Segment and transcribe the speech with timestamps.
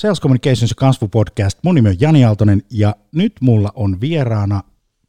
[0.00, 1.58] Sales Communications ja kasvupodcast.
[1.62, 4.62] Mun nimi on Jani Aaltonen ja nyt mulla on vieraana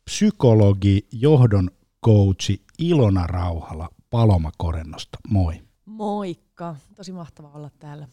[0.06, 1.72] psykologi, johdon
[2.06, 5.18] coachi Ilona Rauhala Paloma Korennosta.
[5.30, 5.62] Moi.
[5.86, 8.08] Moikka, tosi mahtavaa olla täällä.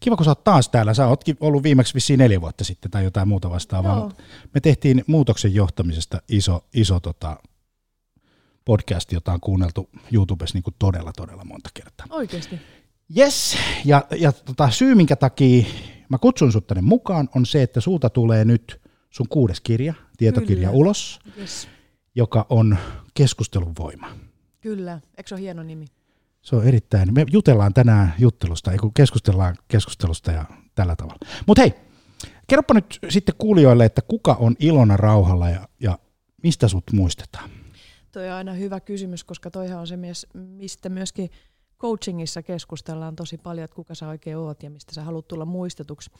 [0.00, 0.94] Kiva, kun sä oot taas täällä.
[0.94, 3.96] Sä ootkin ollut viimeksi vissiin neljä vuotta sitten tai jotain muuta vastaavaa.
[3.96, 4.12] Joo.
[4.54, 7.36] Me tehtiin muutoksen johtamisesta iso, iso tota,
[8.64, 12.06] podcast, jota on kuunneltu YouTubessa niin kuin todella, todella monta kertaa.
[12.10, 12.60] Oikeasti.
[13.16, 15.64] Yes, ja, ja tota, syy minkä takia
[16.12, 18.80] mä kutsun sut tänne mukaan on se, että sulta tulee nyt
[19.10, 20.78] sun kuudes kirja, tietokirja Kyllä.
[20.80, 21.68] ulos, Yes.
[22.14, 22.76] joka on
[23.14, 24.08] keskustelun voima.
[24.60, 25.86] Kyllä, eikö se ole hieno nimi?
[26.42, 30.44] Se on erittäin, me jutellaan tänään juttelusta, ei kun keskustellaan keskustelusta ja
[30.74, 31.18] tällä tavalla.
[31.46, 31.74] Mutta hei,
[32.46, 35.98] kerropa nyt sitten kuulijoille, että kuka on Ilona Rauhalla ja, ja
[36.42, 37.50] mistä sut muistetaan?
[38.12, 41.30] Toi on aina hyvä kysymys, koska toihan on se mies, mistä myöskin
[41.82, 46.10] coachingissa keskustellaan tosi paljon, että kuka sä oikein oot ja mistä sä haluat tulla muistetuksi.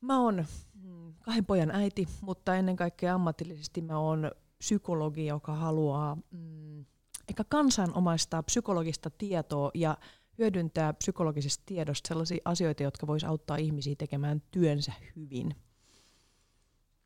[0.00, 0.46] Mä oon
[0.82, 6.84] mm, kahden pojan äiti, mutta ennen kaikkea ammatillisesti mä oon psykologi, joka haluaa mm,
[7.28, 9.96] ehkä kansanomaistaa psykologista tietoa ja
[10.38, 15.56] hyödyntää psykologisesta tiedosta sellaisia asioita, jotka vois auttaa ihmisiä tekemään työnsä hyvin.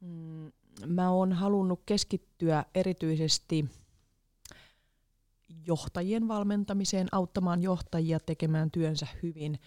[0.01, 0.53] Mm,
[0.87, 3.65] Mä oon halunnut keskittyä erityisesti
[5.67, 9.59] johtajien valmentamiseen, auttamaan johtajia tekemään työnsä hyvin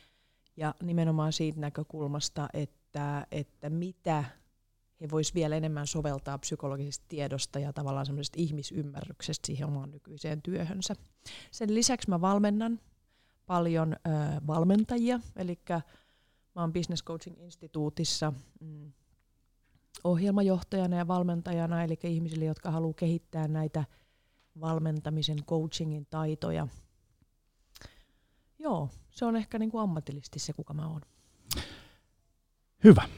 [0.58, 4.24] ja nimenomaan siitä näkökulmasta, että, että mitä
[5.02, 10.96] he vois vielä enemmän soveltaa psykologisesta tiedosta ja tavallaan semmoisesta ihmisymmärryksestä siihen omaan nykyiseen työhönsä.
[11.52, 12.80] Sen lisäksi mä valmennan
[13.46, 14.10] paljon ö,
[14.48, 15.60] valmentajia, eli
[16.56, 18.92] mä oon Business Coaching Instituutissa mm,
[20.04, 23.86] ohjelmajohtajana ja valmentajana, eli ihmisille, jotka haluaa kehittää näitä
[24.62, 26.68] valmentamisen, coachingin taitoja.
[28.60, 31.02] Joo, se on ehkä niin kuin ammatillisesti se, kuka mä oon.
[32.84, 33.10] Hyvä,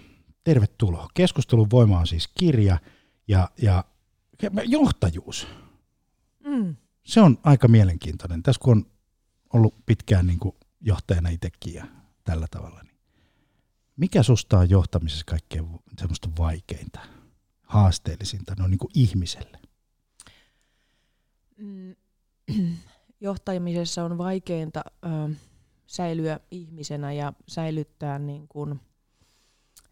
[0.44, 1.08] tervetuloa.
[1.14, 2.78] Keskustelun voima on siis kirja
[3.28, 3.84] ja, ja
[4.66, 5.47] johtajuus.
[6.45, 6.75] Mm.
[7.03, 8.44] Se on aika mielenkiintoinen.
[8.44, 8.85] Tässä kun on
[9.53, 11.85] ollut pitkään niin kuin johtajana itsekin ja
[12.24, 12.97] tällä tavalla, niin
[13.96, 15.66] mikä susta on johtamisessa kaikkein
[16.00, 17.00] semmoista vaikeinta,
[17.63, 19.60] haasteellisinta no niin kuin ihmiselle?
[21.61, 21.95] Mm.
[23.22, 25.35] Johtamisessa on vaikeinta ö,
[25.88, 28.79] säilyä ihmisenä ja säilyttää niin kuin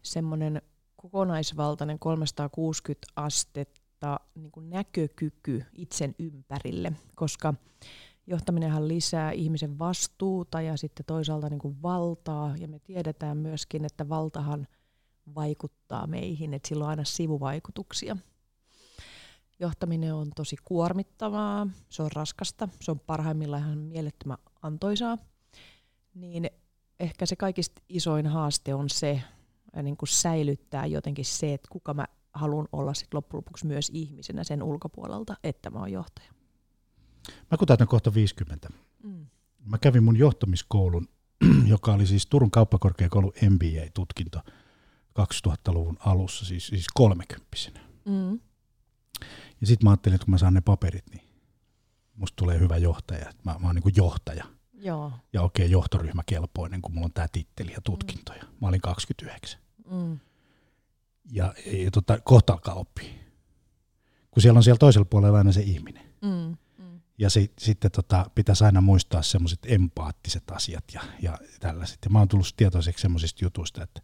[0.02, 0.62] semmoinen
[0.96, 7.54] kokonaisvaltainen 360 astetta niin kuin näkökyky itsen ympärille, koska
[8.26, 14.08] johtaminenhan lisää ihmisen vastuuta ja sitten toisaalta niin kuin valtaa, ja me tiedetään myöskin, että
[14.08, 14.66] valtahan
[15.34, 18.16] vaikuttaa meihin, että sillä on aina sivuvaikutuksia.
[19.60, 25.18] Johtaminen on tosi kuormittavaa, se on raskasta, se on parhaimmillaan ihan mielettömän antoisaa,
[26.14, 26.50] niin
[27.00, 29.22] ehkä se kaikista isoin haaste on se,
[29.82, 34.44] niin kuin säilyttää jotenkin se, että kuka mä haluan olla sit loppujen lopuksi myös ihmisenä
[34.44, 36.32] sen ulkopuolelta, että mä oon johtaja.
[37.50, 38.68] Mä kun täytän kohta 50.
[39.02, 39.26] Mm.
[39.64, 41.08] Mä kävin mun johtamiskoulun,
[41.66, 44.40] joka oli siis Turun kauppakorkeakoulun MBA-tutkinto
[45.20, 47.80] 2000-luvun alussa, siis, siis kolmekymppisenä.
[48.04, 48.40] Mm.
[49.60, 51.24] Ja sitten mä ajattelin, että kun mä saan ne paperit, niin
[52.14, 53.32] musta tulee hyvä johtaja.
[53.44, 55.12] Mä, mä oon niin kuin johtaja Joo.
[55.32, 58.42] ja oikein johtoryhmäkelpoinen, kun mulla on tää titteli ja tutkintoja.
[58.60, 59.60] Mä olin 29.
[59.90, 60.18] Mm.
[61.32, 63.10] Ja, ja tota, kohta alkaa oppia.
[64.30, 66.06] Kun siellä on siellä toisella puolella aina se ihminen.
[66.22, 66.56] Mm.
[66.78, 67.00] Mm.
[67.18, 71.98] Ja si, sitten tota, pitäisi aina muistaa semmoiset empaattiset asiat ja, ja tällaiset.
[72.04, 74.00] Ja mä oon tullut tietoiseksi semmoisista jutuista, että,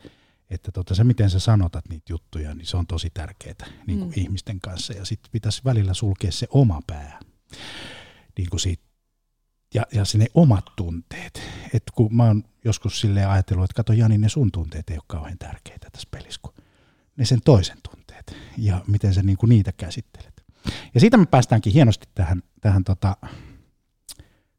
[0.50, 4.10] että tota, se miten sä sanotat niitä juttuja, niin se on tosi tärkeää niin kuin
[4.10, 4.22] Mm.
[4.22, 4.92] ihmisten kanssa.
[4.92, 7.20] Ja sitten pitäisi välillä sulkea se oma pää.
[8.38, 8.82] Niin kuin siitä,
[9.74, 11.42] ja, ja se ne omat tunteet.
[11.72, 15.04] Et kun mä oon joskus silleen ajatellut, että kato Jani, ne sun tunteet ei ole
[15.06, 16.54] kauhean tärkeitä tässä pelissä, kun
[17.16, 20.44] ne sen toisen tunteet ja miten sä niin kuin niitä käsittelet.
[20.94, 23.16] Ja siitä me päästäänkin hienosti tähän, tähän tota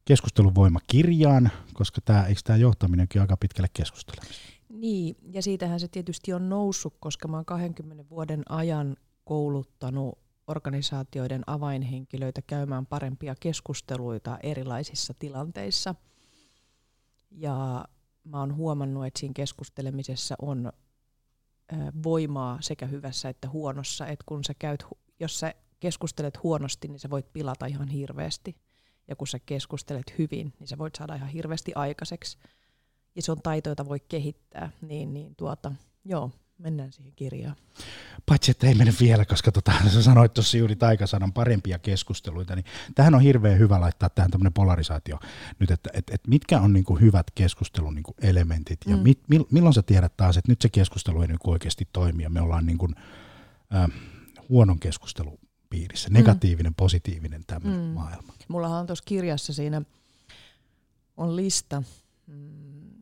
[0.05, 4.56] keskustelun voimakirjaan, koska tämä, eikö tämä johtaminenkin aika pitkälle keskustelemista?
[4.79, 11.41] Niin, ja siitähän se tietysti on noussut, koska mä oon 20 vuoden ajan kouluttanut organisaatioiden
[11.47, 15.95] avainhenkilöitä käymään parempia keskusteluita erilaisissa tilanteissa.
[17.31, 17.85] Ja
[18.23, 20.71] mä oon huomannut, että siinä keskustelemisessa on
[22.03, 24.07] voimaa sekä hyvässä että huonossa.
[24.07, 24.85] Että kun sä käyt,
[25.19, 28.55] jos sä keskustelet huonosti, niin sä voit pilata ihan hirveästi.
[29.07, 32.37] Ja kun sä keskustelet hyvin, niin sä voit saada ihan hirveästi aikaiseksi.
[33.17, 34.69] Ja se on taito, jota voi kehittää.
[34.81, 35.71] Niin, niin tuota,
[36.05, 37.55] joo, mennään siihen kirjaan.
[38.25, 42.65] Paitsi, että ei mene vielä, koska tota, sä sanoit tuossa juuri taikasanan parempia keskusteluita, niin
[42.95, 45.19] tähän on hirveän hyvä laittaa tähän tämmöinen polarisaatio
[45.59, 49.03] nyt, että et, et mitkä on niinku hyvät keskustelun niinku elementit ja mm.
[49.03, 52.29] mit, mil, milloin sä tiedät taas, että nyt se keskustelu ei niinku oikeasti toimi ja
[52.29, 52.89] me ollaan niinku,
[53.75, 53.89] äh,
[54.49, 55.39] huonon keskustelun
[55.69, 56.75] piirissä, negatiivinen, mm.
[56.75, 57.87] positiivinen tämmöinen mm.
[57.87, 58.33] maailma.
[58.47, 59.81] Mullahan on tuossa kirjassa siinä
[61.17, 61.83] on lista,
[62.27, 62.96] mm,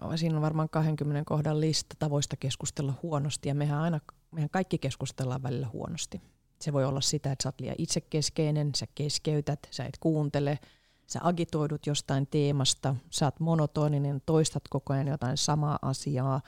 [0.00, 4.00] joo, siinä on varmaan 20 kohdan lista tavoista keskustella huonosti ja mehän aina,
[4.30, 6.20] mehän kaikki keskustellaan välillä huonosti.
[6.60, 10.58] Se voi olla sitä, että sä oot liian itsekeskeinen, sä keskeytät, sä et kuuntele,
[11.06, 16.40] sä agitoidut jostain teemasta, sä oot monotoninen, toistat koko ajan jotain samaa asiaa,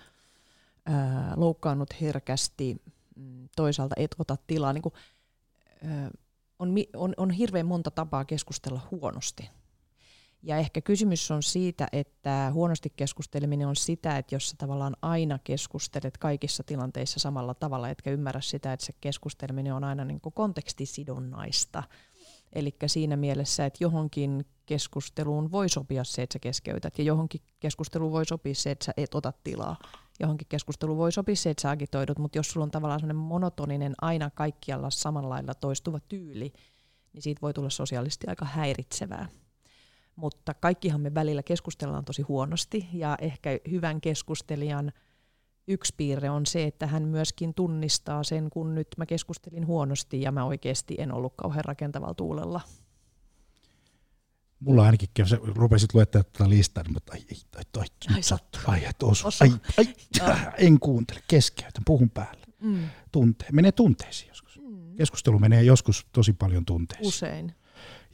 [0.87, 2.83] ää, loukkaannut herkästi,
[3.17, 4.73] mm, toisaalta et ota tilaa.
[4.73, 4.95] Niin kuin,
[5.85, 6.11] ää,
[6.59, 9.51] on, on, on hirveän monta tapaa keskustella huonosti.
[10.43, 15.39] Ja ehkä kysymys on siitä, että huonosti keskusteleminen on sitä, että jos sä tavallaan aina
[15.45, 21.83] keskustelet kaikissa tilanteissa samalla tavalla, etkä ymmärrä sitä, että se keskusteleminen on aina niin kontekstisidonnaista.
[22.53, 28.13] Eli siinä mielessä, että johonkin keskusteluun voi sopia se, että sä keskeytät, ja johonkin keskusteluun
[28.13, 29.77] voi sopia se, että sä et ota tilaa.
[30.21, 33.95] Johonkin keskusteluun voi sopia se, että sä agitoidut, mutta jos sulla on tavallaan sellainen monotoninen,
[34.01, 36.53] aina kaikkialla samanlailla toistuva tyyli,
[37.13, 39.29] niin siitä voi tulla sosiaalisesti aika häiritsevää
[40.17, 44.93] mutta kaikkihan me välillä keskustellaan tosi huonosti ja ehkä hyvän keskustelijan
[45.69, 50.33] yksi piirre on se, että hän myöskin tunnistaa sen, kun nyt mä keskustelin huonosti ja
[50.33, 52.61] mä oikeasti en ollut kauhean rakentavalla tuulella.
[54.61, 58.59] Mulla ainakin, kun sä rupesit luettaa tätä listaa, niin mutta ai, ai, ai, ai, sattu.
[58.67, 62.47] ai, ai, osu, ai, ai, ai, en kuuntele, keskeytän, puhun päälle.
[62.61, 62.89] Mm.
[63.13, 64.59] Tunte, menee tunteisiin joskus.
[64.59, 64.97] Mm.
[64.97, 67.09] Keskustelu menee joskus tosi paljon tunteisiin.
[67.09, 67.55] Usein.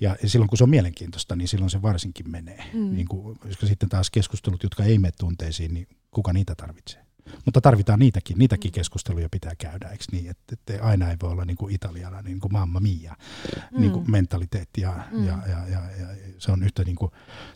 [0.03, 2.65] Ja silloin kun se on mielenkiintoista, niin silloin se varsinkin menee.
[2.73, 2.95] Mm.
[2.95, 7.03] Niin kuin, koska sitten taas keskustelut, jotka ei mene tunteisiin, niin kuka niitä tarvitsee?
[7.45, 8.75] Mutta tarvitaan niitäkin, niitäkin mm.
[8.75, 10.31] keskusteluja pitää käydä, eikö niin?
[10.31, 13.17] Että, että aina ei voi olla niin kuin italiana, niin kuin mamma mia,
[13.73, 13.81] mm.
[13.81, 15.27] niin kuin mentaliteetti ja, mm.
[15.27, 16.07] ja, ja, ja, ja,
[16.39, 17.13] se on yhtä niin kuin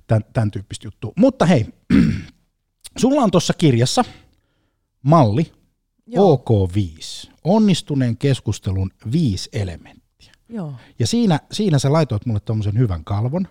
[0.06, 1.12] tämän, tämän tyyppistä juttua.
[1.16, 1.66] Mutta hei,
[3.02, 4.04] sulla on tuossa kirjassa
[5.02, 5.52] malli
[6.06, 6.44] Joo.
[6.49, 10.05] OK5, onnistuneen keskustelun viisi elementtiä.
[10.48, 10.75] Joo.
[10.98, 13.48] Ja siinä, siinä sä laitoit mulle tuommoisen hyvän kalvon,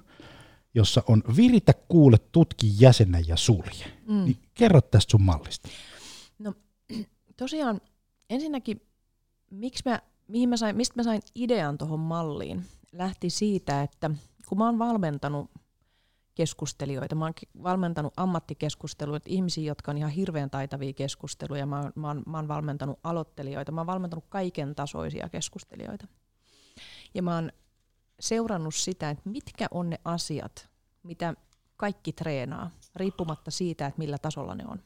[0.73, 3.85] jossa on viritä, kuule, tutki, jäsennä ja sulje.
[4.07, 4.25] Mm.
[4.25, 5.69] Niin kerro tästä sun mallista.
[6.39, 6.53] No
[7.37, 7.81] tosiaan
[8.29, 8.81] ensinnäkin,
[9.51, 14.11] miksi mä, mihin mä sain, mistä mä sain idean tuohon malliin, lähti siitä, että
[14.47, 15.51] kun mä oon valmentanut
[16.35, 17.15] keskustelijoita.
[17.15, 17.33] Mä oon
[17.63, 21.65] valmentanut ammattikeskusteluita, ihmisiä, jotka on ihan hirveän taitavia keskusteluja.
[21.65, 23.71] Mä oon, mä, oon, mä oon valmentanut aloittelijoita.
[23.71, 26.07] Mä oon valmentanut kaiken tasoisia keskustelijoita.
[27.15, 27.51] Ja mä oon
[28.19, 30.69] seurannut sitä, että mitkä on ne asiat,
[31.03, 31.33] mitä
[31.77, 34.83] kaikki treenaa, riippumatta siitä, että millä tasolla ne on.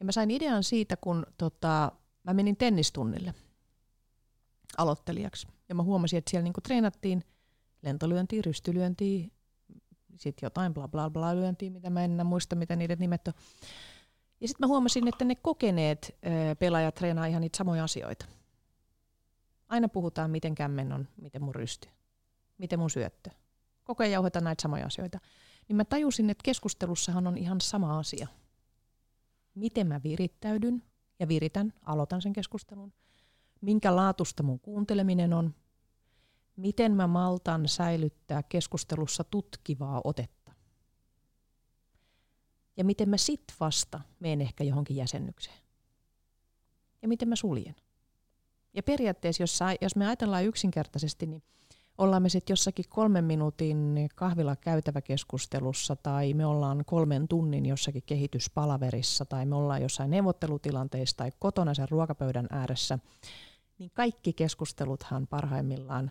[0.00, 1.92] Ja mä sain idean siitä, kun tota,
[2.24, 3.34] mä menin tennistunnille
[4.78, 5.48] aloittelijaksi.
[5.68, 7.24] Ja mä huomasin, että siellä niinku treenattiin
[7.82, 9.28] lentolyöntiä, rystylyöntiä,
[10.16, 13.34] sitten jotain bla bla bla lyöntiä, mitä mä en muista, mitä niiden nimet on.
[14.40, 16.18] Ja sitten mä huomasin, että ne kokeneet
[16.58, 18.26] pelaajat treenaa ihan niitä samoja asioita
[19.72, 21.88] aina puhutaan, miten kämmen on, miten mun rysty,
[22.58, 23.30] miten mun syöttö.
[23.84, 25.18] Koko ajan jauhetaan näitä samoja asioita.
[25.68, 28.26] Niin mä tajusin, että keskustelussahan on ihan sama asia.
[29.54, 30.82] Miten mä virittäydyn
[31.18, 32.92] ja viritän, aloitan sen keskustelun.
[33.60, 35.54] Minkä laatusta mun kuunteleminen on.
[36.56, 40.52] Miten mä maltan säilyttää keskustelussa tutkivaa otetta.
[42.76, 45.58] Ja miten mä sit vasta menen ehkä johonkin jäsennykseen.
[47.02, 47.76] Ja miten mä suljen.
[48.74, 51.42] Ja periaatteessa, jos, jos me ajatellaan yksinkertaisesti, niin
[51.98, 59.24] ollaan me sitten jossakin kolmen minuutin kahvilla käytäväkeskustelussa tai me ollaan kolmen tunnin jossakin kehityspalaverissa
[59.24, 62.98] tai me ollaan jossain neuvottelutilanteissa tai kotona sen ruokapöydän ääressä,
[63.78, 66.10] niin kaikki keskusteluthan parhaimmillaan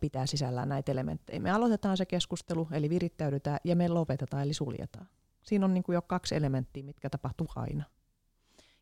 [0.00, 1.40] pitää sisällään näitä elementtejä.
[1.40, 5.08] Me aloitetaan se keskustelu, eli virittäydytään, ja me lopetetaan, eli suljetaan.
[5.42, 7.84] Siinä on niin kuin jo kaksi elementtiä, mitkä tapahtuu aina.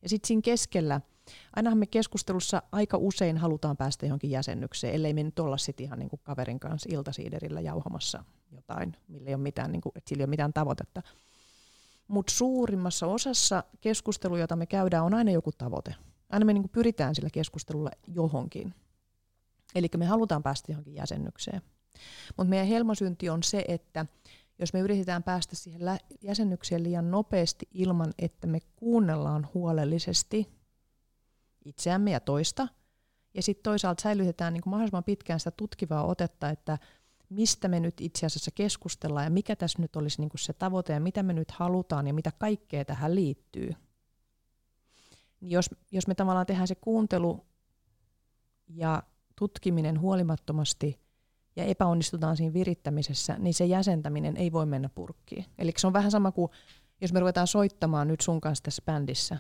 [0.03, 1.01] Ja sitten siinä keskellä–
[1.57, 5.99] ainahan me keskustelussa aika usein halutaan päästä johonkin jäsennykseen, ellei me nyt olla sitten ihan
[5.99, 10.21] niin kuin kaverin kanssa iltasiiderillä jauhamassa jotain, millä ei ole mitään, niin kuin, että sillä
[10.21, 11.03] ei ole mitään tavoitetta.
[12.09, 15.95] Mutta suurimmassa osassa keskustelua, jota me käydään, on aina joku tavoite.
[16.31, 18.75] Aina me niin kuin pyritään sillä keskustelulla johonkin.
[19.75, 21.63] Eli me halutaan päästä johonkin jäsennykseen.
[22.37, 24.07] Mutta meidän helmasynti on se, että
[24.59, 30.49] jos me yritetään päästä siihen jäsennykseen liian nopeasti ilman, että me kuunnellaan huolellisesti
[31.65, 32.69] itseämme ja toista.
[33.35, 36.79] Ja sitten toisaalta säilytetään niin mahdollisimman pitkään sitä tutkivaa otetta, että
[37.29, 41.01] mistä me nyt itse asiassa keskustellaan ja mikä tässä nyt olisi niin se tavoite ja
[41.01, 43.71] mitä me nyt halutaan ja mitä kaikkea tähän liittyy.
[45.41, 47.47] Niin jos, jos me tavallaan tehdään se kuuntelu
[48.69, 49.03] ja
[49.37, 51.01] tutkiminen huolimattomasti
[51.57, 55.45] ja epäonnistutaan siinä virittämisessä, niin se jäsentäminen ei voi mennä purkkiin.
[55.59, 56.51] Eli se on vähän sama kuin,
[57.01, 59.39] jos me ruvetaan soittamaan nyt sun kanssa tässä bändissä,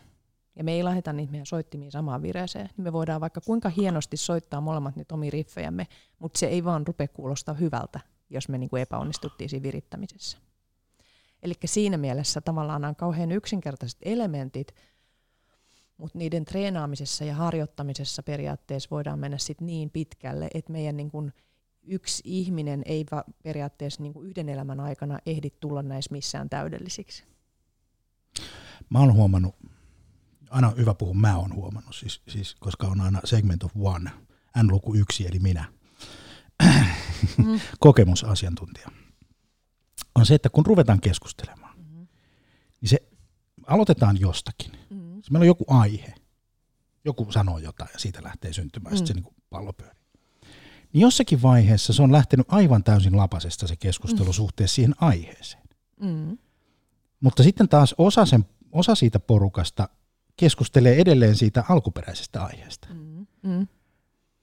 [0.57, 4.17] ja me ei laiteta niitä meidän soittimiin samaan vireeseen, niin me voidaan vaikka kuinka hienosti
[4.17, 5.87] soittaa molemmat niitä omia riffejämme,
[6.19, 10.39] mutta se ei vaan rupea kuulostaa hyvältä, jos me niinku epäonnistuttiin siinä virittämisessä.
[11.43, 14.75] Eli siinä mielessä tavallaan nämä on kauhean yksinkertaiset elementit,
[15.97, 21.33] mutta niiden treenaamisessa ja harjoittamisessa periaatteessa voidaan mennä sit niin pitkälle, että meidän niin kun
[21.83, 27.25] yksi ihminen ei va- periaatteessa niin yhden elämän aikana ehdi tulla näissä missään täydellisiksi.
[28.91, 29.55] Mä oon huomannut,
[30.55, 34.11] aina on hyvä puhua, mä oon huomannut, siis, siis, koska on aina segment of one,
[34.63, 35.65] n-luku yksi eli minä,
[37.45, 37.61] mm.
[37.81, 38.89] kokemusasiantuntija,
[40.15, 42.07] on se, että kun ruvetaan keskustelemaan, mm-hmm.
[42.81, 42.99] niin se
[43.67, 44.73] aloitetaan jostakin.
[44.73, 45.23] Mm-hmm.
[45.31, 46.15] Meillä on joku aihe,
[47.05, 49.07] joku sanoo jotain ja siitä lähtee syntymään, mm-hmm.
[49.07, 50.05] sitten se niin pallo pyörii.
[50.93, 54.33] Niin jossakin vaiheessa se on lähtenyt aivan täysin lapasesta se keskustelu mm.
[54.33, 55.63] suhteessa siihen aiheeseen.
[56.01, 56.39] Mm.
[57.21, 59.89] Mutta sitten taas osa, sen, osa siitä porukasta
[60.37, 62.89] keskustelee edelleen siitä alkuperäisestä aiheesta.
[62.95, 63.27] Mm.
[63.43, 63.67] Mm.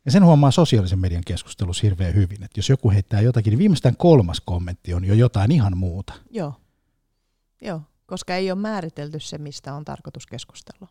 [0.06, 3.98] Ja sen huomaa sosiaalisen median keskustelussa hirveän hyvin, että jos joku heittää jotakin, niin viimeistään
[3.98, 6.14] kolmas kommentti on jo jotain ihan muuta.
[6.30, 6.54] Joo,
[7.62, 7.82] Joo.
[8.06, 10.88] koska ei ole määritelty se, mistä on tarkoitus keskustella.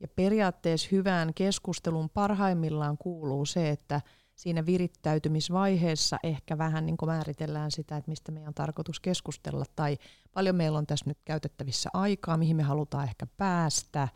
[0.00, 4.00] Ja periaatteessa hyvään keskustelun parhaimmillaan kuuluu se, että
[4.34, 9.98] siinä virittäytymisvaiheessa ehkä vähän niin määritellään sitä, että mistä meidän on tarkoitus keskustella, tai
[10.32, 14.08] paljon meillä on tässä nyt käytettävissä aikaa, mihin me halutaan ehkä päästä,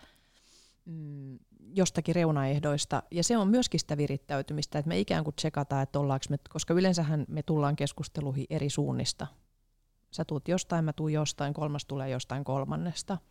[0.84, 1.38] mm,
[1.74, 3.02] jostakin reunaehdoista.
[3.10, 6.74] Ja se on myöskin sitä virittäytymistä, että me ikään kuin tsekataan, että ollaanko me, koska
[6.74, 9.26] yleensähän me tullaan keskusteluihin eri suunnista.
[10.10, 13.18] Sä tuut jostain, mä tuun jostain, kolmas tulee jostain kolmannesta–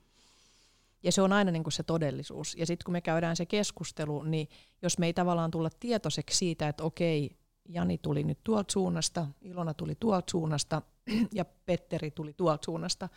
[1.05, 2.55] ja se on aina niin kuin se todellisuus.
[2.57, 4.47] Ja sitten kun me käydään se keskustelu, niin
[4.81, 7.37] jos me ei tavallaan tulla tietoiseksi siitä, että okei,
[7.69, 10.81] Jani tuli nyt tuolta suunnasta, Ilona tuli tuolta suunnasta
[11.33, 13.09] ja Petteri tuli tuolta suunnasta,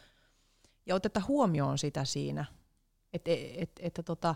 [0.86, 2.44] ja oteta huomioon sitä siinä,
[3.12, 4.34] että et, et, tota,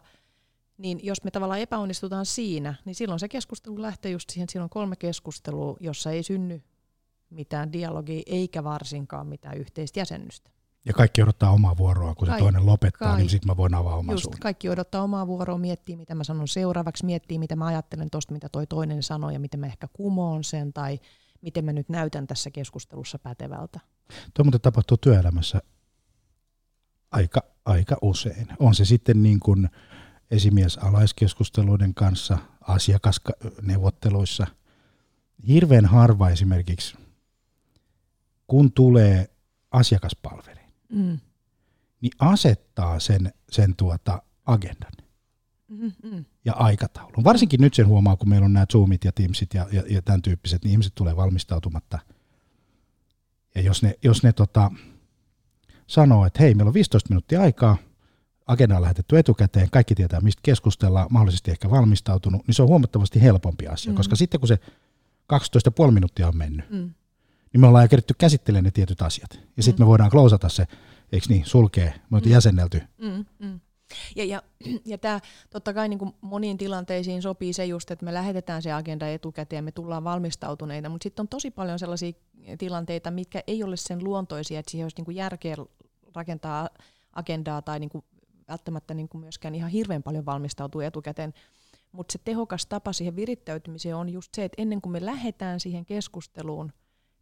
[0.78, 4.70] niin jos me tavallaan epäonnistutaan siinä, niin silloin se keskustelu lähtee just siihen, siinä on
[4.70, 6.62] kolme keskustelua, jossa ei synny
[7.30, 10.50] mitään dialogia eikä varsinkaan mitään yhteistä jäsennystä.
[10.84, 13.56] Ja kaikki odottaa omaa vuoroa, kun se Kaik- toinen lopettaa, niin Kaik- niin sitten mä
[13.56, 14.36] voin avaa oman Just, suun.
[14.40, 18.48] kaikki odottaa omaa vuoroa, miettii mitä mä sanon seuraavaksi, miettii mitä mä ajattelen tuosta, mitä
[18.48, 21.00] toi toinen sanoi ja miten mä ehkä kumoon sen tai
[21.42, 23.80] miten mä nyt näytän tässä keskustelussa pätevältä.
[24.34, 25.62] Tuo muuten tapahtuu työelämässä
[27.10, 28.48] aika, aika usein.
[28.58, 29.68] On se sitten niin kuin
[30.30, 34.46] esimies-alaiskeskusteluiden kanssa, asiakasneuvotteluissa.
[35.48, 36.96] Hirveän harva esimerkiksi,
[38.46, 39.30] kun tulee
[39.70, 40.60] asiakaspalveli,
[40.92, 41.18] mm.
[42.00, 44.92] niin asettaa sen, sen tuota agendan
[45.68, 46.24] mm-hmm.
[46.44, 47.24] ja aikataulun.
[47.24, 50.22] Varsinkin nyt sen huomaa, kun meillä on nämä Zoomit ja Teamsit ja, ja, ja tämän
[50.22, 51.98] tyyppiset, niin ihmiset tulee valmistautumatta.
[53.54, 54.70] Ja jos ne, jos ne tota,
[55.86, 57.76] sanoo, että hei, meillä on 15 minuuttia aikaa,
[58.46, 63.22] agenda on lähetetty etukäteen, kaikki tietää, mistä keskustellaan, mahdollisesti ehkä valmistautunut, niin se on huomattavasti
[63.22, 63.96] helpompi asia, mm.
[63.96, 64.58] koska sitten kun se
[65.86, 66.94] 12,5 minuuttia on mennyt, mm
[67.52, 69.32] niin me ollaan jo keritty käsittelemään ne tietyt asiat.
[69.32, 69.62] Ja mm.
[69.62, 70.66] sitten me voidaan klousata se,
[71.12, 72.30] eikö niin, sulkee, me mm.
[72.30, 72.82] jäsennelty.
[72.98, 73.60] Mm, mm.
[74.16, 74.42] Ja, ja,
[74.84, 78.72] ja tämä totta kai niin kuin moniin tilanteisiin sopii se just, että me lähetetään se
[78.72, 82.12] agenda etukäteen me tullaan valmistautuneita, mutta sitten on tosi paljon sellaisia
[82.58, 85.56] tilanteita, mitkä ei ole sen luontoisia, että siihen olisi niin kuin järkeä
[86.14, 86.68] rakentaa
[87.12, 88.04] agendaa tai niin kuin
[88.48, 91.34] välttämättä niin kuin myöskään ihan hirveän paljon valmistautuu etukäteen.
[91.92, 95.84] Mutta se tehokas tapa siihen virittäytymiseen on just se, että ennen kuin me lähdetään siihen
[95.84, 96.72] keskusteluun,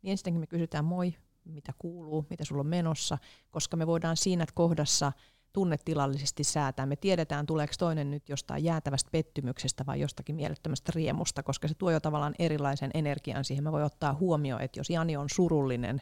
[0.02, 1.14] niin ensinnäkin me kysytään moi,
[1.44, 3.18] mitä kuuluu, mitä sulla on menossa,
[3.50, 5.12] koska me voidaan siinä kohdassa
[5.52, 6.86] tunnetilallisesti säätää.
[6.86, 11.90] Me tiedetään, tuleeko toinen nyt jostain jäätävästä pettymyksestä vai jostakin mielettömästä riemusta, koska se tuo
[11.90, 13.64] jo tavallaan erilaisen energian siihen.
[13.64, 16.00] Mä voin ottaa huomioon, että jos Jani on surullinen,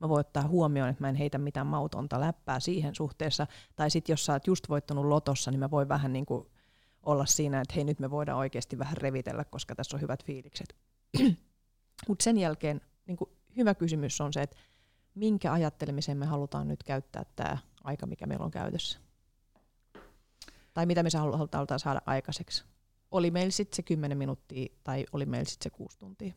[0.00, 3.46] mä voin ottaa huomioon, että mä en heitä mitään mautonta läppää siihen suhteessa.
[3.76, 6.46] Tai sitten jos sä oot just voittanut lotossa, niin mä voin vähän niin kuin
[7.02, 10.76] olla siinä, että hei nyt me voidaan oikeasti vähän revitellä, koska tässä on hyvät fiilikset.
[12.08, 14.56] Mutta sen jälkeen niin kuin hyvä kysymys on se, että
[15.14, 18.98] minkä ajattelemiseen me halutaan nyt käyttää tämä aika, mikä meillä on käytössä.
[20.74, 21.08] Tai mitä me
[21.52, 22.64] halutaan saada aikaiseksi.
[23.10, 26.32] Oli meillä sitten se 10 minuuttia tai oli meillä sitten se 6 tuntia.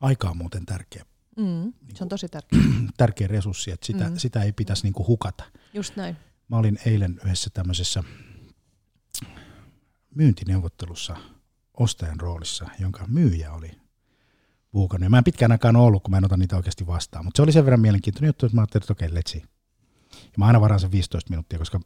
[0.00, 1.04] Aika on muuten tärkeä.
[1.36, 2.60] Mm, niin se on tosi tärkeä.
[2.96, 4.16] tärkeä resurssi, että sitä, mm.
[4.16, 4.86] sitä ei pitäisi mm.
[4.86, 5.44] niinku hukata.
[5.74, 6.16] Just näin.
[6.48, 8.02] Mä olin eilen yhdessä tämmöisessä
[10.14, 11.16] myyntineuvottelussa
[11.74, 13.70] ostajan roolissa, jonka myyjä oli
[14.72, 15.06] buukannut.
[15.06, 17.24] Ja mä en pitkään aikaan ollut, kun mä en ota niitä oikeasti vastaan.
[17.24, 19.42] Mutta se oli sen verran mielenkiintoinen juttu, että mä ajattelin, että okei, okay, let's see.
[20.22, 21.80] Ja mä aina varaan sen 15 minuuttia, koska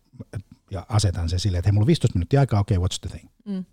[0.70, 3.18] ja asetan sen silleen, että hei, mulla on 15 minuuttia aikaa, okei, okay, what's the
[3.18, 3.30] thing?
[3.44, 3.64] Mm.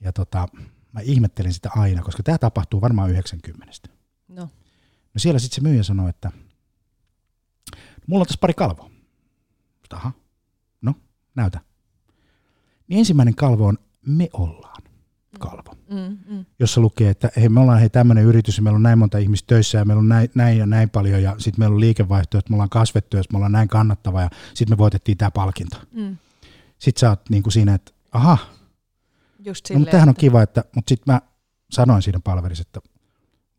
[0.00, 0.48] Ja tota,
[0.92, 3.72] mä ihmettelin sitä aina, koska tämä tapahtuu varmaan 90.
[4.28, 4.42] No.
[5.14, 6.32] No siellä sitten se myyjä sanoi, että
[8.06, 8.90] mulla on tässä pari kalvoa.
[9.92, 10.12] Aha,
[10.82, 10.94] no
[11.34, 11.60] näytä.
[12.88, 14.82] Niin ensimmäinen kalvo on me ollaan
[15.40, 16.44] kalvo, Mm, mm.
[16.58, 19.46] jossa lukee, että hei, me ollaan hei tämmöinen yritys ja meillä on näin monta ihmistä
[19.46, 22.50] töissä ja meillä on näin, näin ja näin paljon ja sitten meillä on liikevaihto, että
[22.50, 25.76] me ollaan kasvettu ja me ollaan näin kannattava ja sitten me voitettiin tämä palkinto.
[25.92, 26.16] Mm.
[26.78, 28.38] Sitten sä oot niin kuin siinä, että aha,
[29.38, 31.20] Just no, silleen, mutta tämähän on kiva, että, mutta sitten mä
[31.70, 32.80] sanoin siinä palverissa, että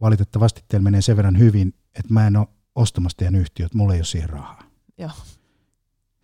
[0.02, 4.00] valitettavasti teillä menee sen verran hyvin, että mä en ole ostamassa teidän yhtiöt, mulla ei
[4.00, 4.64] ole siihen rahaa.
[4.98, 5.12] Joo.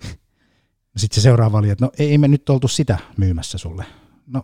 [0.98, 3.86] Sitten se seuraava oli, että no ei me nyt oltu sitä myymässä sulle.
[4.28, 4.44] No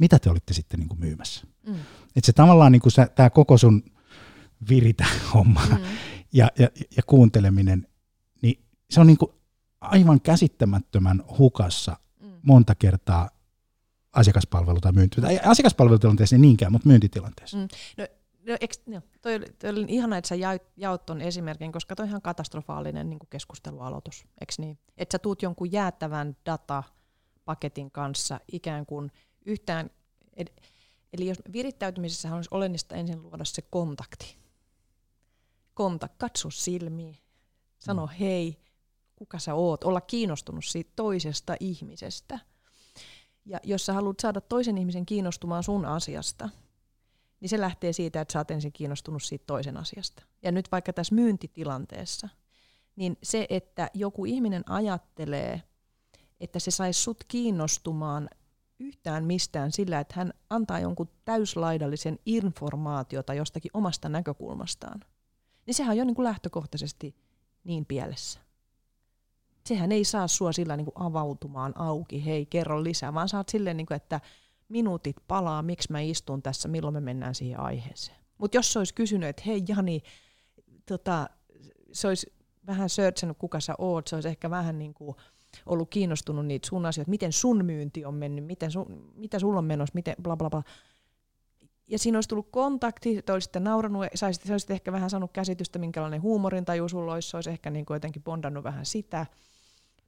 [0.00, 1.46] mitä te olitte sitten niin kuin myymässä?
[1.66, 1.74] Mm.
[2.16, 3.82] Että se tavallaan niin kuin tämä koko sun
[4.68, 5.84] viritä homma Mm.
[6.32, 7.86] ja, ja, ja kuunteleminen,
[8.42, 9.32] niin se on niin kuin
[9.80, 12.32] aivan käsittämättömän hukassa Mm.
[12.42, 13.28] monta kertaa
[14.12, 15.20] asiakaspalvelu tai myynti.
[15.20, 17.56] Tai asiakaspalvelutilanteessa ei niinkään, mutta myyntitilanteessa.
[17.56, 17.68] Mm.
[18.48, 21.96] No, eks, no, toi, oli, toi oli ihana, että sä jaoit, jaot ton esimerkin, koska
[21.96, 24.78] toi on ihan katastrofaalinen niin keskustelualoitus, eikö niin?
[24.96, 29.12] Että sä tuut jonkun jäätävän datapaketin kanssa ikään kuin
[29.46, 29.90] yhtään,
[31.12, 34.36] eli jos virittäytymisessä olisi olennaista ensin luoda se kontakti.
[35.74, 37.18] Kontakti, katso silmiin,
[37.78, 38.12] sano Mm.
[38.12, 38.56] hei,
[39.16, 42.38] kuka sä oot, olla kiinnostunut siitä toisesta ihmisestä.
[43.44, 46.48] Ja jos sä haluat saada toisen ihmisen kiinnostumaan sun asiasta,
[47.40, 50.22] niin se lähtee siitä, että sä oot ensin kiinnostunut siitä toisen asiasta.
[50.42, 52.28] Ja nyt vaikka tässä myyntitilanteessa,
[52.96, 55.62] niin se, että joku ihminen ajattelee,
[56.40, 58.30] että se saisi sut kiinnostumaan
[58.80, 65.00] yhtään mistään sillä, että hän antaa jonkun täyslaidallisen informaatiota jostakin omasta näkökulmastaan,
[65.66, 67.14] niin sehän on jo niin kuin lähtökohtaisesti
[67.64, 68.40] niin pielessä.
[69.66, 73.76] Sehän ei saa sua sillä niin kuin avautumaan auki, hei kerro lisää, vaan saat silleen,
[73.76, 74.20] niin kuin, että
[74.68, 78.18] minuutit palaa, miksi mä istun tässä, milloin me mennään siihen aiheeseen.
[78.38, 80.02] Mutta jos se olisi kysynyt, että hei Jani,
[80.86, 81.30] tota,
[81.92, 82.32] se olisi
[82.66, 85.16] vähän searchannut, kuka sä oot, se olisi ehkä vähän niin kuin
[85.66, 89.64] ollut kiinnostunut niitä sun asioita, miten sun myynti on mennyt, miten sun, mitä sulla on
[89.64, 90.62] menossa, miten bla bla bla.
[91.86, 95.78] Ja siinä olisi tullut kontakti, te olisitte nauranut, saisit, sä olisit ehkä vähän saanut käsitystä,
[95.78, 99.26] minkälainen huumorintaju sulla olisi, se olisi ehkä niin jotenkin bondannut vähän sitä.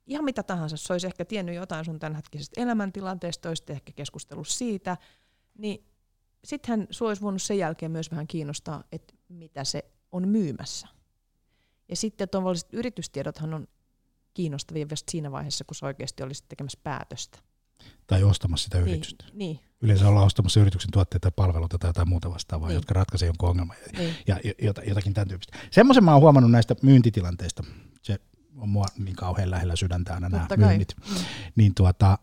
[0.07, 4.97] Ihan mitä tahansa, se olisi ehkä tiennyt jotain sun tämänhetkisestä elämäntilanteesta, olisitte ehkä keskustellut siitä,
[5.59, 5.85] niin
[6.45, 10.89] sittenhän sua olisi voinut sen jälkeen myös vähän kiinnostaa, että mitä se on myymässä.
[11.89, 13.69] Ja sitten tuollaiset yritystiedothan on
[14.35, 17.39] kiinnostavia vasta siinä vaiheessa, kun sä oikeasti olisit tekemässä päätöstä.
[18.07, 19.25] Tai ostamassa sitä yritystä.
[19.25, 22.75] Niin, niin, Yleensä ollaan ostamassa yrityksen tuotteita tai palveluita tai jotain muuta vastaavaa, Niin.
[22.75, 24.15] jotka ratkaisee jonkun ongelman niin.
[24.27, 25.59] ja jota- jotakin tämän tyyppistä.
[25.71, 27.65] Semmoisen mä oon huomannut näistä myyntitilanteista.
[28.03, 28.19] Se
[28.57, 30.59] on mua niin kauhean lähellä sydäntä aina nämä kai.
[30.59, 30.95] myynnit.
[31.09, 31.15] Mm.
[31.57, 32.19] Niin tuota,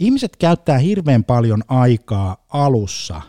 [0.00, 3.22] ihmiset käyttää hirveän paljon aikaa alussa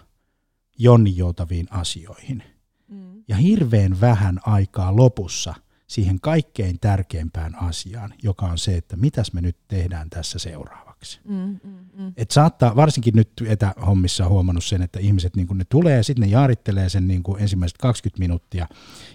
[0.77, 2.43] jonninjoutaviin asioihin
[2.87, 3.23] Mm.
[3.27, 5.53] ja hirveän vähän aikaa lopussa
[5.87, 11.19] siihen kaikkein tärkeimpään asiaan, joka on se, että mitäs me nyt tehdään tässä seuraavaksi.
[11.23, 12.13] Mm, mm, mm.
[12.17, 16.03] Et saattaa, varsinkin nyt etähommissa on huomannut sen, että ihmiset niin kun ne tulee ja
[16.03, 18.67] sitten ne jaarittelee sen niin ensimmäiset 20 minuuttia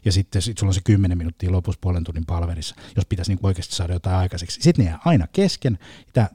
[0.04, 3.40] ja sitten sit sulla on se 10 minuuttia lopussa puolen tunnin palverissa, jos pitäisi niin
[3.42, 4.60] oikeasti saada jotain aikaiseksi.
[4.62, 5.78] Sitten ne jää aina kesken.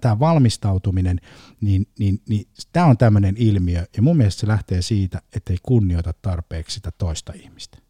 [0.01, 1.21] Tämä valmistautuminen,
[1.61, 5.59] niin, niin, niin tämä on tämmöinen ilmiö ja mun mielestä se lähtee siitä, että ei
[5.63, 7.84] kunnioita tarpeeksi sitä toista ihmistä.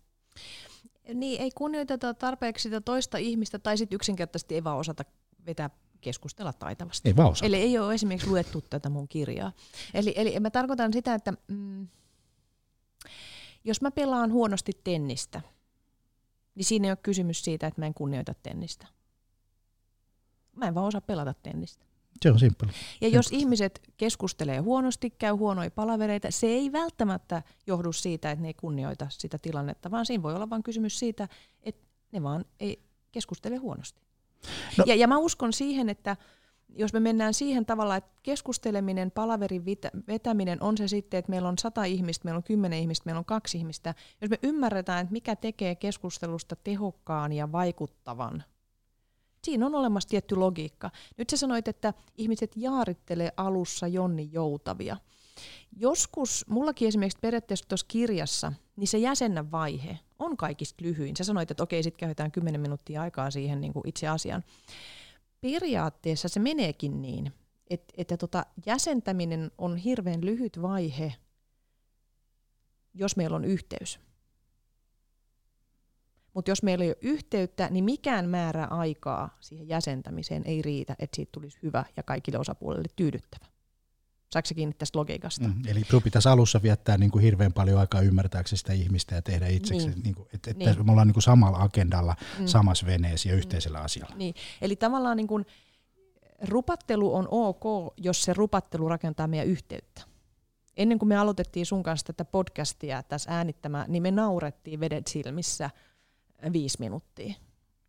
[1.13, 5.05] Niin, ei kunnioiteta tarpeeksi sitä toista ihmistä, tai sitten yksinkertaisesti ei vaan osata
[5.45, 5.69] vetää
[6.01, 7.09] keskustella taitavasti.
[7.09, 7.45] Ei vaan osaa.
[7.45, 9.51] Eli ei ole esimerkiksi luettu tätä mun kirjaa.
[9.93, 11.87] Eli, eli mä tarkoitan sitä, että mm,
[13.63, 15.41] jos mä pelaan huonosti tennistä,
[16.55, 18.87] niin siinä ei ole kysymys siitä, että mä en kunnioita tennistä.
[20.55, 21.85] Mä en vaan osaa pelata tennistä.
[22.21, 22.71] Se on simppeli.
[23.01, 28.47] Ja jos ihmiset keskustelee huonosti, käy huonoja palavereita, se ei välttämättä johdu siitä, että ne
[28.47, 31.27] ei kunnioita sitä tilannetta, vaan siinä voi olla vain kysymys siitä,
[31.63, 32.79] että ne vaan ei
[33.11, 34.01] keskustele huonosti.
[34.77, 34.83] No-.
[34.87, 36.17] Ja, ja mä uskon siihen, että
[36.69, 39.65] jos me mennään siihen tavalla, että keskusteleminen, palaverin
[40.07, 43.25] vetäminen on se sitten, että meillä on sata ihmistä, meillä on kymmenen ihmistä, meillä on
[43.25, 43.95] kaksi ihmistä.
[44.21, 48.43] Jos me ymmärretään, että mikä tekee keskustelusta tehokkaan ja vaikuttavan,
[49.45, 50.91] siinä on olemassa tietty logiikka.
[51.17, 54.97] Nyt sä sanoit, että ihmiset jaarittelee alussa jonni joutavia.
[55.77, 61.15] Joskus, mullakin esimerkiksi periaatteessa tuossa kirjassa, niin se jäsennä vaihe on kaikista lyhyin.
[61.15, 64.43] Sä sanoit, että okei, sitten käytetään 10 minuuttia aikaa siihen niin kuin itse asiaan.
[65.41, 67.33] Periaatteessa se meneekin niin,
[67.69, 71.13] että, että tota, jäsentäminen on hirveän lyhyt vaihe,
[72.93, 73.99] jos meillä on yhteys.
[76.35, 81.15] Mutta jos meillä ei ole yhteyttä, niin mikään määrä aikaa siihen jäsentämiseen ei riitä, että
[81.15, 83.45] siitä tulisi hyvä ja kaikille osapuolille tyydyttävä.
[84.31, 85.47] Saatko kiinni tästä logiikasta?
[85.47, 89.21] Mm, eli sinun pitäisi alussa viettää niin kuin hirveän paljon aikaa ymmärtääksesi sitä ihmistä ja
[89.21, 90.03] tehdä itseksi, niin.
[90.03, 90.85] Niin kuin, että, että niin.
[90.85, 92.45] me ollaan niin kuin samalla agendalla, mm.
[92.47, 93.85] samassa veneessä ja yhteisellä mm.
[93.85, 94.15] asialla.
[94.15, 94.35] Niin.
[94.61, 95.45] Eli tavallaan niin kuin,
[96.47, 100.01] rupattelu on ok, jos se rupattelu rakentaa meidän yhteyttä.
[100.77, 105.69] Ennen kuin me aloitettiin sun kanssa tätä podcastia tässä äänittämään, niin me naurettiin vedet silmissä
[106.53, 107.33] viisi minuuttia.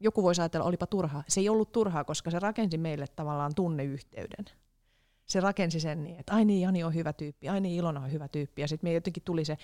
[0.00, 1.24] Joku voisi ajatella, olipa turhaa.
[1.28, 4.44] Se ei ollut turhaa, koska se rakensi meille tavallaan tunneyhteyden
[5.26, 8.12] se rakensi sen niin, että ai niin, Jani on hyvä tyyppi, ai niin, Ilona on
[8.12, 8.62] hyvä tyyppi.
[8.62, 9.56] Ja sitten me jotenkin tuli se,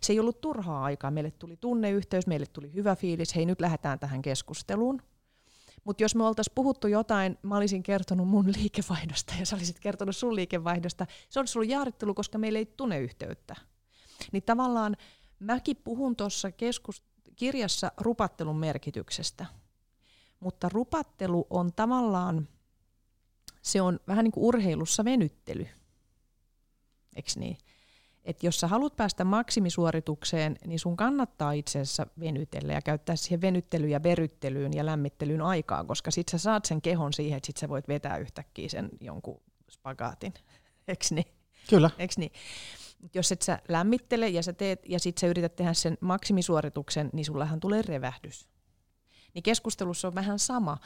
[0.00, 3.98] se ei ollut turhaa aikaa, meille tuli tunneyhteys, meille tuli hyvä fiilis, hei nyt lähdetään
[3.98, 5.02] tähän keskusteluun.
[5.84, 10.16] Mutta jos me oltaisiin puhuttu jotain, mä olisin kertonut mun liikevaihdosta ja sä olisit kertonut
[10.16, 13.56] sun liikevaihdosta, se olisi ollut jaarittelu, koska meillä ei tunneyhteyttä.
[14.32, 14.96] Niin tavallaan
[15.38, 16.50] mäkin puhun tuossa
[17.40, 19.46] kirjassa rupattelun merkityksestä.
[20.40, 22.48] Mutta rupattelu on tavallaan
[23.62, 25.66] se on vähän niin kuin urheilussa venyttely.
[27.16, 27.58] Eikö niin?
[28.24, 33.40] Et jos sä haluat päästä maksimisuoritukseen, niin sun kannattaa itse asiassa venytellä ja käyttää siihen
[33.40, 37.56] venyttelyyn ja veryttelyyn ja lämmittelyyn aikaa, koska sit sä saat sen kehon siihen, että sit
[37.56, 40.34] sä voit vetää yhtäkkiä sen jonkun spagaatin.
[40.88, 41.26] Eikö niin?
[41.70, 41.90] Kyllä.
[41.98, 42.32] Eikö niin?
[43.14, 47.24] Jos et sä lämmittele ja sä teet ja sit sä yrität tehdä sen maksimisuorituksen, niin
[47.24, 48.48] sullahan tulee revähdys.
[49.34, 50.78] Niin keskustelussa on vähän sama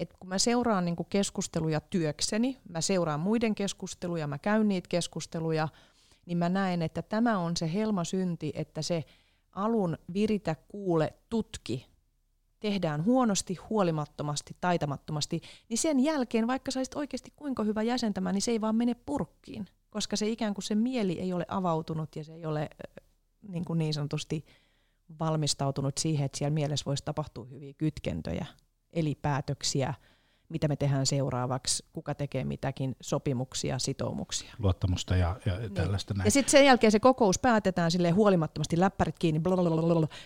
[0.00, 5.68] että kun mä seuraan niin keskusteluja työkseni, mä seuraan muiden keskusteluja, mä käyn niitä keskusteluja,
[6.26, 9.04] niin mä näen, että tämä on se helmasynti, että se
[9.52, 11.86] alun viritä, kuule, tutki,
[12.60, 18.50] tehdään huonosti, huolimattomasti, taitamattomasti, niin sen jälkeen, vaikka saisit oikeasti kuinka hyvä jäsentämään, niin se
[18.50, 22.34] ei vaan mene purkkiin, koska se ikään kuin se mieli ei ole avautunut ja se
[22.34, 22.70] ei ole
[23.48, 24.44] niin, kuin niin sanotusti
[25.20, 28.46] valmistautunut siihen, että siellä mielessä voisi tapahtua hyviä kytkentöjä
[28.92, 29.94] eli päätöksiä,
[30.48, 34.54] mitä me tehdään seuraavaksi, kuka tekee mitäkin, sopimuksia, sitoumuksia.
[34.58, 35.74] Luottamusta ja, ja niin.
[35.74, 36.26] tällaista näin.
[36.26, 39.40] Ja sitten sen jälkeen se kokous päätetään sille huolimattomasti, läppärit kiinni,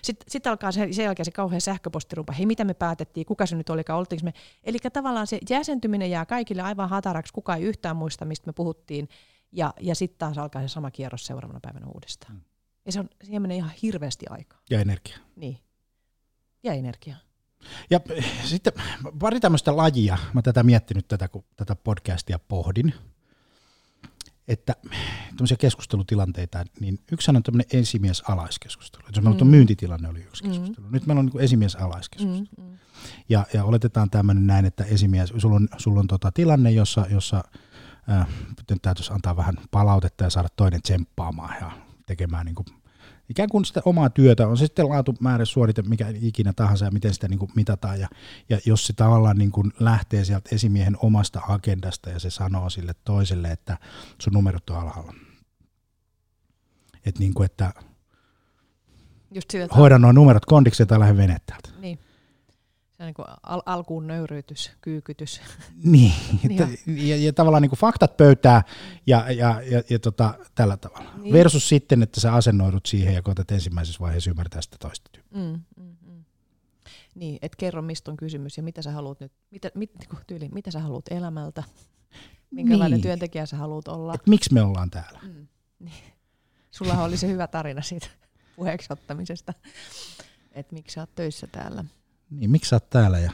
[0.03, 3.57] sitten sit alkaa sen, sen jälkeen se kauhean sähköpostirumpa, hei mitä me päätettiin, kuka se
[3.57, 4.33] nyt oli, oltiinko me.
[4.65, 9.09] Eli tavallaan se jäsentyminen jää kaikille aivan hataraksi, kuka ei yhtään muista, mistä me puhuttiin,
[9.55, 12.35] ja, ja sitten taas alkaa se sama kierros seuraavana päivänä uudestaan.
[12.35, 12.41] Mm.
[12.87, 14.61] Ja se on, siihen menee ihan hirveästi aikaa.
[14.71, 15.19] Ja energia.
[15.37, 15.59] Niin.
[16.63, 17.17] Ja energia.
[17.91, 18.73] Ja eh, sitten
[19.19, 22.95] pari tämmöistä lajia, mä tätä miettinyt tätä, kun tätä podcastia pohdin,
[24.49, 24.75] että
[25.37, 29.03] tämmöisiä keskustelutilanteita, niin yksi on tämmöinen esimies-alaiskeskustelu.
[29.07, 29.51] Jos meillä mm.
[29.51, 30.51] myyntitilanne oli yksi mm.
[30.51, 30.87] keskustelu.
[30.91, 32.47] Nyt meillä on niin esimies-alaiskeskustelu.
[32.59, 32.65] Mm.
[32.65, 32.79] Mm.
[33.29, 37.45] Ja, ja oletetaan tämmöinen näin, että esimies, sulla on, sulla on tota tilanne, jossa, jossa
[38.11, 38.27] äh,
[38.83, 41.71] täytyisi antaa vähän palautetta ja saada toinen tsemppaamaan ja
[42.07, 42.67] tekemään niin kuin
[43.29, 47.15] ikään kuin sitä omaa työtä, on se sitten laatumäärä suorite, mikä ikinä tahansa ja miten
[47.15, 48.01] sitä niin kuin mitataan.
[48.01, 48.09] Ja,
[48.49, 52.93] ja jos se tavallaan niin kuin lähtee sieltä esimiehen omasta agendasta ja se sanoo sille
[53.05, 53.79] toiselle, että
[54.23, 55.15] sun numerot on alhaalla.
[57.07, 57.73] Että niin kuin, että
[59.31, 61.69] Just sillä hoida nuo numerot kondiksi tai lähde vene täältä.
[61.81, 61.99] Niin.
[63.05, 65.41] Niin kuin al- alkuun nöyryytys, kyykytys.
[65.83, 66.13] Niin,
[66.51, 68.63] että, ja, ja tavallaan niin kuin faktat pöytää
[69.07, 71.11] ja, ja, ja, ja tota, tällä tavalla.
[71.17, 71.33] Niin.
[71.33, 75.41] Versus sitten, että sä asennoidut siihen ja koetat ensimmäisessä vaiheessa ymmärtää sitä toista tyyppiä.
[75.41, 76.25] Mm, mm, mm.
[77.15, 80.49] Niin, että kerro mistä on kysymys ja mitä sä haluat nyt, mitä, mit, niinku tyyli,
[80.49, 81.63] mitä sä haluat elämältä,
[82.51, 83.03] minkälainen niin.
[83.03, 84.15] työntekijä sä haluat olla.
[84.15, 85.21] Et miksi me ollaan täällä?
[85.23, 85.47] Mm.
[85.79, 86.15] Niin.
[86.71, 88.07] Sulla oli se hyvä tarina siitä
[88.57, 89.55] puheeksi ottamisesta,
[90.53, 91.85] että miksi sä oot töissä täällä.
[92.31, 93.19] Niin, miksi sä oot täällä?
[93.19, 93.33] Ja...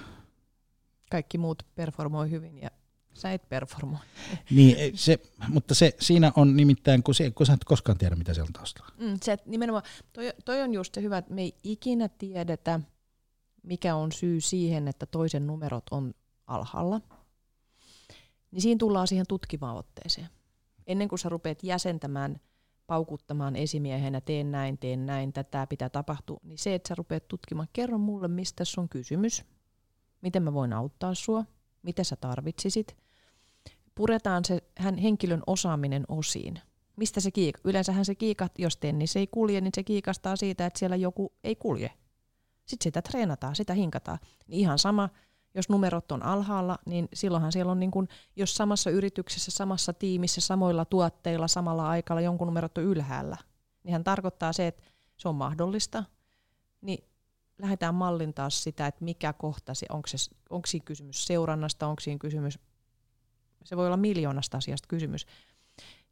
[1.10, 2.70] Kaikki muut performoi hyvin ja
[3.14, 4.00] sä et performoi.
[4.50, 8.34] Niin, se, mutta se, siinä on nimittäin, kun, se, kun sä et koskaan tiedä, mitä
[8.34, 8.92] siellä on taustalla.
[8.98, 12.80] Mm, se, nimenomaan, toi, toi on just se hyvä, että me ei ikinä tiedetä,
[13.62, 16.14] mikä on syy siihen, että toisen numerot on
[16.46, 17.00] alhaalla.
[18.50, 20.28] Niin siinä tullaan siihen tutkivaan otteeseen.
[20.86, 22.40] Ennen kuin sä rupeat jäsentämään
[22.90, 27.68] paukuttamaan esimiehenä, teen näin, teen näin, tätä pitää tapahtua, niin se, että sä rupeat tutkimaan,
[27.72, 29.44] kerro mulle, mistä on kysymys,
[30.20, 31.44] miten mä voin auttaa sua,
[31.82, 32.96] mitä sä tarvitsisit.
[33.94, 36.60] Puretaan se hän, henkilön osaaminen osiin.
[36.96, 37.58] Mistä se kiik?
[37.64, 41.56] Yleensähän se kiikat, jos tennis ei kulje, niin se kiikastaa siitä, että siellä joku ei
[41.56, 41.90] kulje.
[42.66, 44.18] Sitten sitä treenataan, sitä hinkataan.
[44.46, 45.08] Niin ihan sama,
[45.54, 50.40] jos numerot on alhaalla, niin silloinhan siellä on, niin kuin, jos samassa yrityksessä, samassa tiimissä,
[50.40, 53.36] samoilla tuotteilla, samalla aikalla jonkun numerot on ylhäällä,
[53.84, 54.82] niin hän tarkoittaa se, että
[55.16, 56.04] se on mahdollista,
[56.80, 57.04] niin
[57.58, 60.16] lähdetään mallintaa sitä, että mikä kohta se, onko, se,
[60.50, 62.58] onko siinä kysymys seurannasta, onko siinä kysymys,
[63.64, 65.26] se voi olla miljoonasta asiasta kysymys,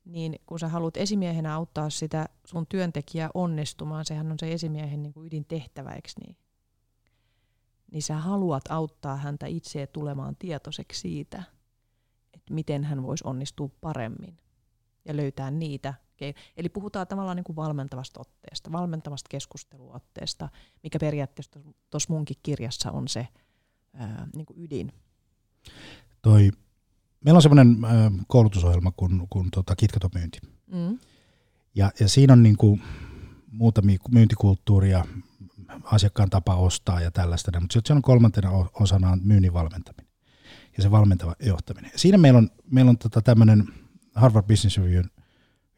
[0.05, 5.13] niin kun sä haluat esimiehenä auttaa sitä sun työntekijää onnistumaan, sehän on se esimiehen niin
[5.13, 6.37] kuin ydintehtävä, eikö niin?
[7.93, 11.43] Niin sä haluat auttaa häntä itseä tulemaan tietoiseksi siitä,
[12.35, 14.37] että miten hän voisi onnistua paremmin
[15.05, 15.95] ja löytää niitä.
[16.57, 20.49] Eli puhutaan tavallaan niin kuin valmentavasta otteesta, valmentavasta keskusteluotteesta,
[20.83, 23.29] mikä periaatteessa tuossa munkin kirjassa on se
[23.95, 24.93] ää, niin kuin ydin.
[26.23, 26.51] Toi,
[27.25, 27.77] meillä on semmoinen
[28.27, 30.39] koulutusohjelma kuin, kuin tota kitkaton myynti.
[30.67, 30.99] Mm.
[31.75, 32.83] Ja, ja siinä on niin kuin
[33.53, 35.05] muutamia myyntikulttuuria,
[35.85, 38.51] asiakkaan tapa ostaa ja tällaista, mutta sitten on kolmantena
[38.81, 40.09] osana on myynnin valmentaminen
[40.77, 41.91] ja se valmentava johtaminen.
[41.97, 43.69] Siinä meillä on, meillä on tota tämmöinen
[44.15, 45.05] Harvard Business Review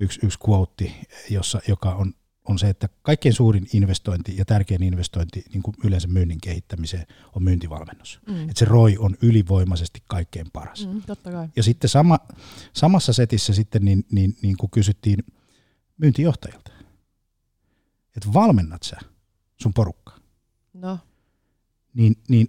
[0.01, 0.93] yksi, yksi quote,
[1.31, 6.09] jossa, joka on, on se, että kaikkein suurin investointi ja tärkein investointi niin kuin yleensä
[6.09, 8.21] myynnin kehittämiseen on myyntivalmennus.
[8.27, 8.43] Mm.
[8.43, 10.87] Että se ROI on ylivoimaisesti kaikkein paras.
[10.87, 11.49] Mm, totta kai.
[11.57, 12.19] Ja sitten sama,
[12.73, 15.25] samassa setissä sitten niin, niin, niin kuin kysyttiin
[15.97, 16.73] myyntijohtajilta,
[18.17, 18.97] että valmennat sä
[19.63, 20.19] sun porukkaa?
[20.73, 20.99] No.
[21.95, 22.49] Niin, niin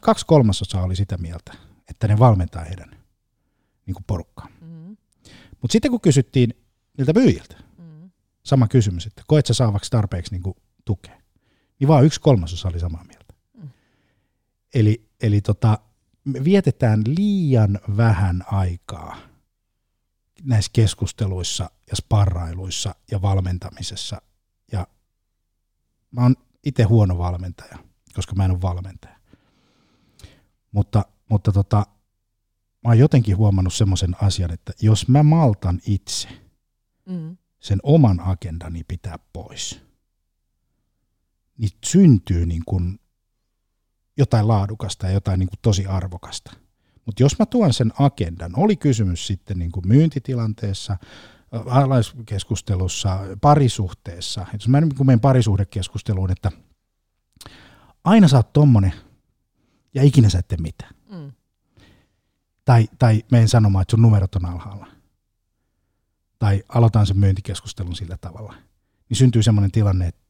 [0.00, 1.54] kaksi kolmasosaa oli sitä mieltä,
[1.90, 2.90] että ne valmentaa heidän
[3.86, 4.48] niin kuin porukkaa.
[4.60, 4.96] Mm.
[5.60, 6.54] Mutta sitten kun kysyttiin
[6.98, 8.10] niiltä myyjiltä, mm.
[8.42, 11.20] sama kysymys, että koet sä saavaksi tarpeeksi niin kuin tukea,
[11.78, 13.34] niin vaan yksi kolmasosa oli samaa mieltä.
[13.58, 13.70] Mm.
[14.74, 15.78] Eli, eli tota,
[16.24, 19.16] me vietetään liian vähän aikaa
[20.44, 24.22] näissä keskusteluissa ja sparrailuissa ja valmentamisessa.
[24.72, 24.86] Ja
[26.12, 27.78] mä oon itse huono valmentaja,
[28.14, 29.16] koska mä en ole valmentaja.
[30.72, 31.86] Mutta, mutta tota,
[32.84, 36.28] mä oon jotenkin huomannut semmoisen asian, että jos mä maltan itse
[37.06, 37.36] mm.
[37.60, 39.80] sen oman agendani pitää pois,
[41.58, 43.00] niin syntyy niin kuin
[44.16, 46.52] jotain laadukasta ja jotain niin kuin tosi arvokasta.
[47.06, 50.96] Mutta jos mä tuon sen agendan, oli kysymys sitten niin kuin myyntitilanteessa,
[51.52, 56.50] alaiskeskustelussa, parisuhteessa, jos mä niin menen parisuhdekeskusteluun, että
[58.04, 58.92] aina sä oot tommonen
[59.94, 60.94] ja ikinä sä ette mitään.
[61.10, 61.32] Mm.
[62.64, 64.86] Tai, tai menen sanomaan, että sun numerot on alhaalla.
[66.38, 68.54] Tai aloitan sen myyntikeskustelun sillä tavalla.
[69.08, 70.22] Niin syntyy semmoinen tilanne, että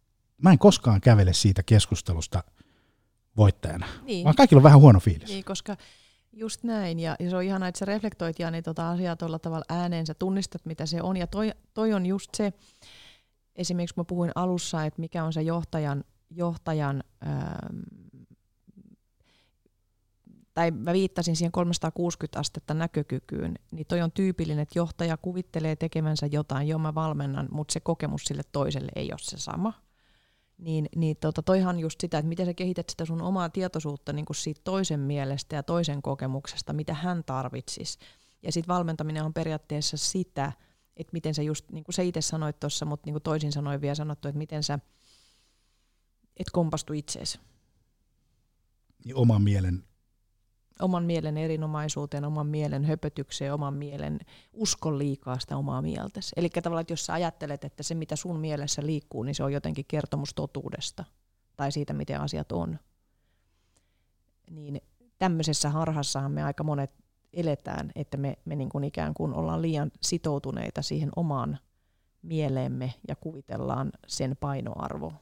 [0.42, 2.44] mä en koskaan kävele siitä keskustelusta
[3.36, 4.24] voittajana, niin.
[4.24, 5.28] vaan kaikilla on vähän huono fiilis.
[5.28, 5.76] Niin, koska
[6.32, 9.64] Just näin, ja, ja se on ihanaa, että sä reflektoit Jani tota asiaa tuolla tavalla
[9.68, 12.52] ääneen, sä tunnistat mitä se on, ja toi, toi on just se,
[13.56, 17.80] esimerkiksi mä puhuin alussa, että mikä on se johtajan, johtajan ähm,
[20.54, 26.26] tai mä viittasin siihen 360 astetta näkökykyyn, niin toi on tyypillinen, että johtaja kuvittelee tekemänsä
[26.26, 29.81] jotain, jo mä valmennan, mutta se kokemus sille toiselle ei ole se sama
[30.62, 34.24] niin, niin tota, toihan just sitä, että miten sä kehität sitä sun omaa tietoisuutta niin
[34.24, 37.98] kuin siitä toisen mielestä ja toisen kokemuksesta, mitä hän tarvitsisi.
[38.42, 40.52] Ja sitten valmentaminen on periaatteessa sitä,
[40.96, 43.80] että miten sä just, niin kuin sä itse sanoit tuossa, mutta niin kuin toisin sanoin
[43.80, 44.78] vielä sanottu, että miten sä
[46.36, 47.40] et kompastu itseesi.
[49.04, 49.84] Niin oman mielen
[50.80, 54.20] oman mielen erinomaisuuteen, oman mielen höpötykseen, oman mielen
[54.52, 56.32] uskon liikaa sitä omaa mieltäsi.
[56.36, 59.52] Eli tavallaan, että jos sä ajattelet, että se mitä sun mielessä liikkuu, niin se on
[59.52, 61.04] jotenkin kertomus totuudesta
[61.56, 62.78] tai siitä, miten asiat on.
[64.50, 64.80] Niin
[65.18, 66.94] tämmöisessä harhassahan me aika monet
[67.32, 71.58] eletään, että me, me niin kuin ikään kuin ollaan liian sitoutuneita siihen omaan
[72.22, 75.12] mieleemme ja kuvitellaan sen painoarvo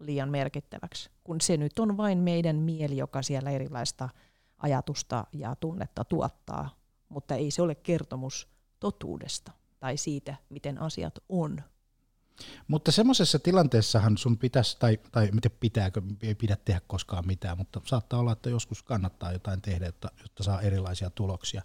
[0.00, 4.08] liian merkittäväksi, kun se nyt on vain meidän mieli, joka siellä erilaista–
[4.60, 6.76] ajatusta ja tunnetta tuottaa,
[7.08, 8.48] mutta ei se ole kertomus
[8.80, 11.62] totuudesta tai siitä, miten asiat on.
[12.68, 17.80] Mutta semmoisessa tilanteessahan sun pitäisi, tai, tai miten pitääkö, ei pidä tehdä koskaan mitään, mutta
[17.84, 21.62] saattaa olla, että joskus kannattaa jotain tehdä, jotta, jotta saa erilaisia tuloksia.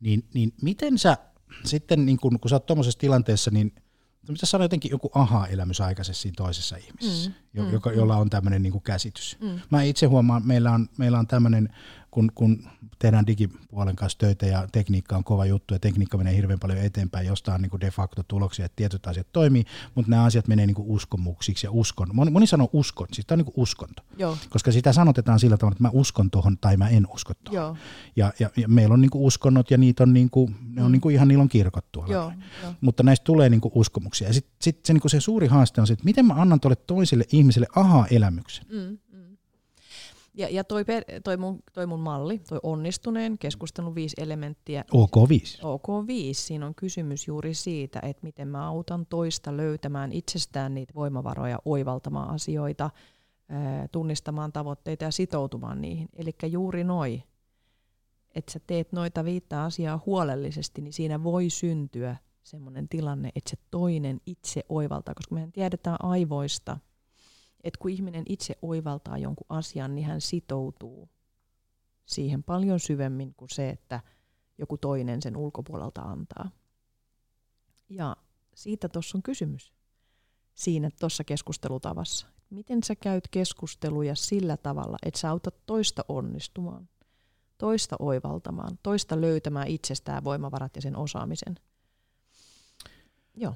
[0.00, 1.16] Niin, niin miten sä
[1.64, 3.74] sitten, niin kun, kun sä oot tuommoisessa tilanteessa, niin
[4.28, 7.96] mitä sanoa jotenkin joku aha-elämys aikaisessa siinä toisessa ihmisessä, mm, jo, mm, joka, mm.
[7.96, 9.36] jolla on tämmöinen niin käsitys.
[9.40, 9.60] Mm.
[9.70, 11.68] Mä itse huomaan, meillä on, meillä on tämmöinen
[12.14, 16.58] kun, kun tehdään digipuolen kanssa töitä ja tekniikka on kova juttu ja tekniikka menee hirveän
[16.58, 19.64] paljon eteenpäin, josta on niin de facto tuloksia, että tietyt asiat toimii,
[19.94, 22.08] mutta nämä asiat menee niin uskomuksiksi ja uskon.
[22.12, 24.36] Moni, moni sanoo uskon, siis tämä on niin uskonto, Joo.
[24.50, 27.76] koska sitä sanotetaan sillä tavalla, että mä uskon tuohon tai mä en usko tuohon.
[28.16, 30.92] Ja, ja, ja, meillä on niin uskonnot ja niitä on, niin kuin, ne on mm.
[30.92, 32.12] niin kuin ihan niillä on kirkot tuolla.
[32.12, 32.74] Joo, jo.
[32.80, 34.28] Mutta näistä tulee niin uskomuksia.
[34.28, 36.76] Ja sitten sit se, niin se suuri haaste on se, että miten mä annan tuolle
[36.76, 37.43] toiselle ihmiselle
[37.76, 38.66] aha-elämyksen.
[38.68, 38.98] Mm
[40.34, 44.84] ja, ja toi, per, toi, mun, toi mun malli, toi onnistuneen keskustelun viisi elementtiä.
[44.94, 45.60] OK5.
[45.60, 46.12] OK5.
[46.32, 52.30] Siinä on kysymys juuri siitä, että miten mä autan toista löytämään itsestään niitä voimavaroja, oivaltamaan
[52.30, 52.90] asioita,
[53.92, 56.08] tunnistamaan tavoitteita ja sitoutumaan niihin.
[56.16, 57.22] Eli juuri noi,
[58.34, 63.56] että sä teet noita viittaa asiaa huolellisesti, niin siinä voi syntyä sellainen tilanne, että se
[63.70, 66.78] toinen itse oivaltaa, koska mehän tiedetään aivoista–
[67.64, 71.08] että kun ihminen itse oivaltaa jonkun asian, niin hän sitoutuu
[72.06, 74.00] siihen paljon syvemmin kuin se, että
[74.58, 76.50] joku toinen sen ulkopuolelta antaa.
[77.88, 78.16] Ja
[78.54, 79.72] siitä tuossa on kysymys
[80.54, 82.26] siinä tuossa keskustelutavassa.
[82.50, 86.88] Miten sä käyt keskusteluja sillä tavalla, että sä autat toista onnistumaan,
[87.58, 91.54] toista oivaltamaan, toista löytämään itsestään voimavarat ja sen osaamisen.
[93.36, 93.54] Joo.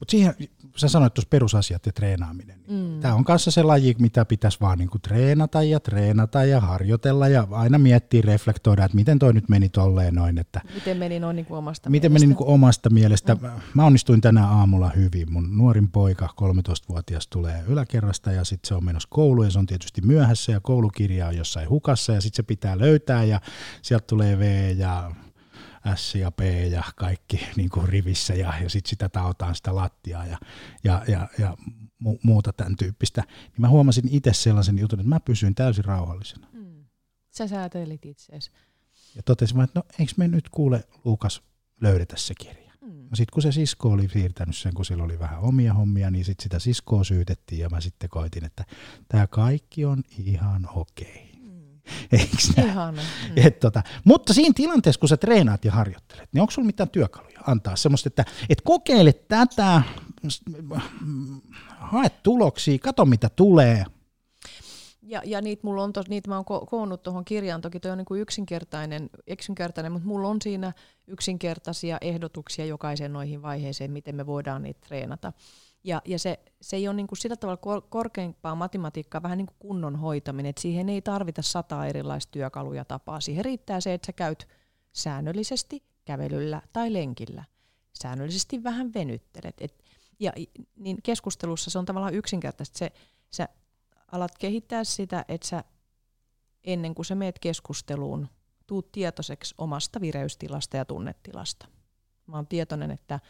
[0.00, 0.34] Mutta siihen,
[0.76, 2.60] sä sanoit tuossa perusasiat ja treenaaminen.
[2.68, 3.00] Niin mm.
[3.00, 7.46] Tämä on kanssa se laji, mitä pitäisi vaan niinku treenata ja treenata ja harjoitella ja
[7.50, 10.38] aina miettiä, reflektoida, että miten toi nyt meni tolleen noin.
[10.38, 12.24] Että miten meni noin niinku omasta miten mielestä?
[12.24, 13.34] meni niinku omasta mielestä.
[13.34, 13.48] Mm.
[13.74, 15.32] Mä onnistuin tänä aamulla hyvin.
[15.32, 19.66] Mun nuorin poika, 13-vuotias, tulee yläkerrasta ja sitten se on menossa kouluun ja se on
[19.66, 23.40] tietysti myöhässä ja koulukirja on jossain hukassa ja sitten se pitää löytää ja
[23.82, 25.12] sieltä tulee V ja
[25.94, 26.40] S ja P
[26.70, 30.38] ja kaikki niin kuin rivissä ja, ja sitten sitä taotaan sitä lattiaa ja,
[30.84, 31.56] ja, ja, ja
[32.04, 33.22] mu- muuta tämän tyyppistä.
[33.28, 36.46] Niin mä huomasin itse sellaisen jutun, että mä pysyin täysin rauhallisena.
[36.52, 36.84] Mm.
[37.30, 38.50] Sä säätelit itseäsi.
[39.14, 41.42] Ja totesin, että no eikö me nyt kuule Luukas
[41.80, 42.72] löydetä se kirja.
[42.80, 42.88] Mm.
[42.88, 46.24] No sitten kun se sisko oli siirtänyt sen, kun sillä oli vähän omia hommia, niin
[46.24, 48.64] sitten sitä siskoa syytettiin ja mä sitten koitin, että
[49.08, 51.29] tämä kaikki on ihan okei.
[52.12, 53.02] Eiks Ihana.
[53.02, 53.46] Mm.
[53.46, 57.40] Et tota, mutta siinä tilanteessa, kun sä treenaat ja harjoittelet, niin onko sulla mitään työkaluja
[57.46, 59.82] antaa semmoista, että et kokeile tätä,
[61.78, 63.84] hae tuloksia, kato mitä tulee.
[65.02, 67.90] Ja, ja niitä mulla on tos, niitä mä oon ko- koonnut tuohon kirjaan, toki toi
[67.90, 70.72] on niin yksinkertainen, yksinkertainen, mutta mulla on siinä
[71.06, 75.32] yksinkertaisia ehdotuksia jokaiseen noihin vaiheeseen, miten me voidaan niitä treenata.
[75.84, 79.46] Ja, ja se, se ei ole niin kuin sillä tavalla kor- korkeampaa matematiikkaa, vähän niin
[79.46, 83.20] kuin kunnon hoitaminen, että siihen ei tarvita sata erilaista työkaluja tapaa.
[83.20, 84.48] Siihen riittää se, että sä käyt
[84.92, 87.44] säännöllisesti kävelyllä tai lenkillä.
[87.92, 89.54] Säännöllisesti vähän venyttelet.
[89.60, 89.84] Et,
[90.20, 90.32] ja
[90.76, 92.78] niin keskustelussa se on tavallaan yksinkertaista.
[92.78, 92.92] Se,
[93.30, 93.48] sä
[94.12, 95.64] alat kehittää sitä, että sä
[96.64, 98.28] ennen kuin sä meet keskusteluun,
[98.66, 101.68] tuut tietoiseksi omasta vireystilasta ja tunnetilasta.
[102.26, 103.20] Mä oon tietoinen, että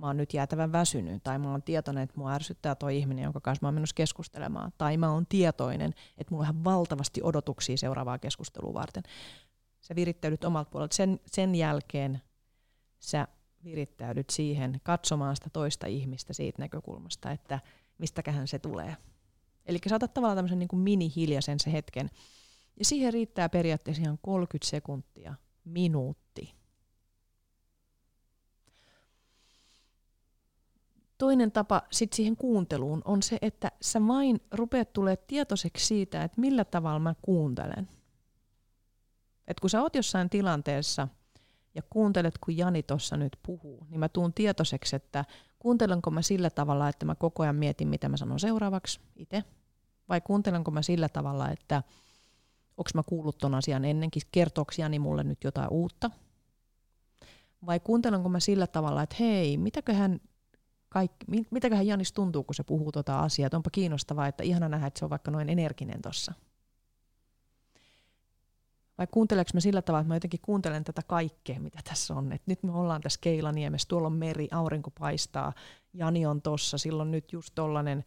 [0.00, 3.40] mä oon nyt jäätävän väsynyt, tai mä oon tietoinen, että mua ärsyttää toi ihminen, jonka
[3.40, 8.18] kanssa mä oon menossa keskustelemaan, tai mä oon tietoinen, että mulla on valtavasti odotuksia seuraavaa
[8.18, 9.02] keskustelua varten.
[9.80, 10.96] Sä virittäydyt omalta puolelta.
[10.96, 12.22] Sen, sen jälkeen
[12.98, 13.28] sä
[13.64, 17.60] virittäydyt siihen katsomaan sitä toista ihmistä siitä näkökulmasta, että
[17.98, 18.96] mistäköhän se tulee.
[19.66, 22.10] Eli sä otat tavallaan tämmöisen niin kuin mini-hiljaisen se hetken.
[22.76, 25.34] Ja siihen riittää periaatteessa ihan 30 sekuntia,
[25.64, 26.59] minuutti
[31.20, 36.40] toinen tapa sit siihen kuunteluun on se, että sä vain rupeat tulee tietoiseksi siitä, että
[36.40, 37.88] millä tavalla mä kuuntelen.
[39.48, 41.08] Et kun sä oot jossain tilanteessa
[41.74, 45.24] ja kuuntelet, kun Jani tuossa nyt puhuu, niin mä tuun tietoiseksi, että
[45.58, 49.44] kuuntelenko mä sillä tavalla, että mä koko ajan mietin, mitä mä sanon seuraavaksi itse,
[50.08, 51.82] vai kuuntelenko mä sillä tavalla, että
[52.76, 56.10] onko mä kuullut ton asian ennenkin, kertooks Jani mulle nyt jotain uutta,
[57.66, 60.20] vai kuuntelenko mä sillä tavalla, että hei, mitäköhän
[60.90, 64.86] kaikki, mitäköhän Janis tuntuu, kun se puhuu tuota asiaa, että onpa kiinnostavaa, että ihana nähdä,
[64.86, 66.32] että se on vaikka noin energinen tuossa.
[68.98, 72.32] Vai kuunteleeko mä sillä tavalla, että mä jotenkin kuuntelen tätä kaikkea, mitä tässä on.
[72.32, 75.52] Et nyt me ollaan tässä Keilaniemessä, tuolla on meri, aurinko paistaa,
[75.94, 78.04] Jani on tossa, silloin nyt just tollanen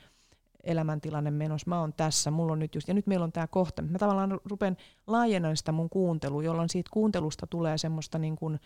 [0.63, 3.82] elämäntilanne menossa, mä oon tässä, mulla on nyt just, ja nyt meillä on tämä kohta.
[3.82, 8.60] Mä tavallaan rupean laajennan sitä mun kuuntelua, jolloin siitä kuuntelusta tulee semmoista niin kuin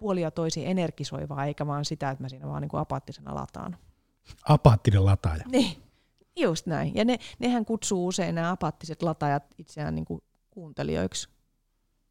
[0.00, 3.76] puolia toisin energisoivaa, eikä vaan sitä, että mä siinä vaan niin kuin apaattisena lataan.
[4.48, 5.44] Apaattinen lataaja.
[5.46, 5.82] Niin,
[6.36, 6.94] just näin.
[6.94, 11.28] Ja ne, nehän kutsuu usein nämä apaattiset lataajat itseään niin kuin kuuntelijoiksi.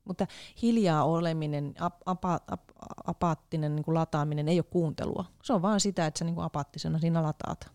[0.05, 0.27] Mutta
[0.61, 2.61] hiljaa oleminen, ap, apa, ap,
[3.05, 5.25] apaattinen niin kuin lataaminen ei ole kuuntelua.
[5.43, 7.71] Se on vaan sitä, että sä niin kuin apaattisena siinä lataat.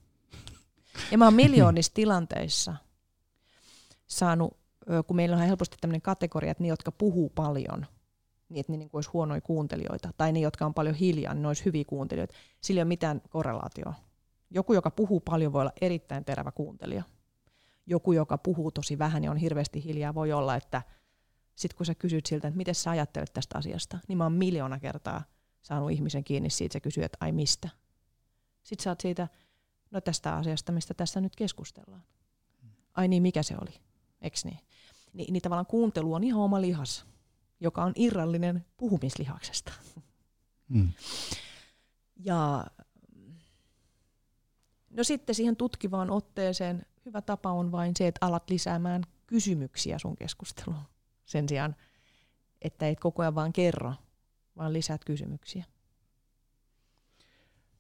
[1.11, 2.77] Ja mä oon miljoonissa tilanteissa
[4.07, 4.57] saanut,
[5.07, 7.87] kun meillä on helposti tämmöinen kategoria, että ne, jotka puhuu paljon–
[8.55, 11.43] niin että ne niin kuin olisi huonoja kuuntelijoita, tai ne, jotka on paljon hiljaa, niin
[11.43, 12.35] ne olisi hyviä kuuntelijoita.
[12.61, 13.95] Sillä ei ole mitään korrelaatioa.
[14.51, 17.03] Joku, joka puhuu paljon, voi olla erittäin terävä kuuntelija.
[17.87, 20.83] Joku, joka puhuu tosi vähän ja on hirveästi hiljaa, voi olla, että
[21.57, 24.81] sitten kun sä kysyt siltä, että miten sä ajattelet tästä asiasta, niin mä oon miljoona
[24.81, 25.23] kertaa
[25.63, 27.69] saanut ihmisen kiinni siitä, se kysyy, että ai mistä.
[28.63, 29.29] Sitten sä oot siitä,
[29.91, 32.03] no tästä asiasta, mistä tässä nyt keskustellaan.
[32.95, 33.81] Ai niin, mikä se oli,
[34.21, 34.59] eks niin?
[35.13, 37.07] Ni, niin tavallaan kuuntelu on ihan oma lihas
[37.61, 39.73] joka on irrallinen puhumislihaksesta.
[40.69, 40.93] Mm.
[42.17, 42.67] Ja
[44.91, 50.17] no sitten siihen tutkivaan otteeseen hyvä tapa on vain se, että alat lisäämään kysymyksiä sun
[50.17, 50.83] keskusteluun.
[51.25, 51.77] Sen sijaan,
[52.63, 53.95] että et koko ajan vaan kerro,
[54.57, 55.65] vaan lisäät kysymyksiä.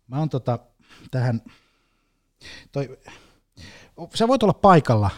[0.07, 0.59] Mä oon tota,
[1.11, 1.43] tähän,
[2.73, 2.99] toi,
[4.15, 5.11] Sä voit olla paikalla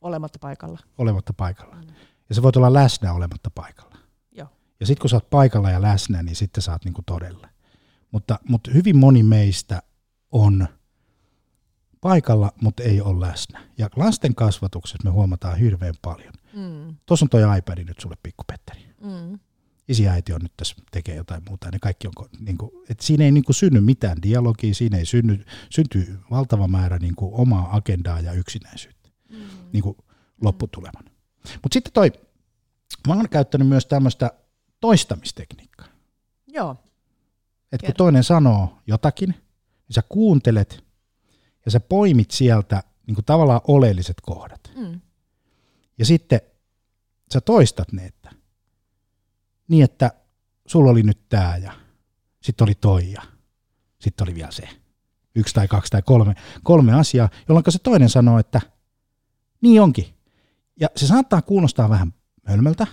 [0.00, 0.78] Olematta paikalla.
[0.98, 1.74] olematta paikalla.
[1.76, 1.86] Mm.
[2.28, 3.96] Ja sä voit olla läsnä olematta paikalla.
[4.32, 4.48] Joo.
[4.80, 7.48] Ja sitten kun sä oot paikalla ja läsnä, niin sitten sä oot niinku todella.
[8.10, 9.82] Mutta, mutta hyvin moni meistä
[10.32, 10.68] on
[12.00, 13.60] paikalla, mutta ei ole läsnä.
[13.78, 16.32] Ja lasten kasvatuksessa me huomataan hirveän paljon.
[16.52, 16.96] Mm.
[17.06, 18.94] Tuossa on toi iPad nyt sulle, pikku Petteri.
[19.00, 19.38] Mm.
[19.88, 21.70] Isi ja äiti on nyt tässä, tekee jotain muuta.
[21.72, 25.06] Ne kaikki on, niin kuin, että siinä ei niin kuin, synny mitään dialogia, siinä ei
[25.06, 28.96] synny, synty valtava määrä niin kuin, omaa agendaa ja yksinäisyyttä
[29.30, 29.38] Mm.
[29.72, 29.96] niin kuin,
[30.42, 31.10] lopputulemana.
[31.62, 32.12] Mutta sitten toi,
[33.08, 34.30] mä oon käyttänyt myös tämmöistä
[34.80, 35.86] toistamistekniikkaa.
[36.46, 36.76] Joo.
[37.72, 40.84] Että kun toinen sanoo jotakin, niin sä kuuntelet
[41.64, 44.70] ja sä poimit sieltä niin kuin tavallaan oleelliset kohdat.
[44.76, 45.00] Mm.
[45.98, 46.40] Ja sitten
[47.32, 48.30] sä toistat ne, että
[49.68, 50.10] niin, että
[50.66, 51.72] sulla oli nyt tää ja
[52.42, 53.22] sitten oli toi ja
[54.00, 54.68] sitten oli vielä se.
[55.34, 58.60] Yksi tai kaksi tai kolme, kolme asiaa, jolloin se toinen sanoo, että
[59.60, 60.15] niin onkin.
[60.80, 62.14] Ja se saattaa kuulostaa vähän
[62.44, 62.86] hölmöltä,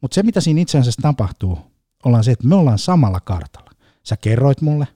[0.00, 1.58] mutta se mitä siinä itse asiassa tapahtuu,
[2.04, 3.70] ollaan se, että me ollaan samalla kartalla.
[4.02, 4.88] Sä kerroit mulle,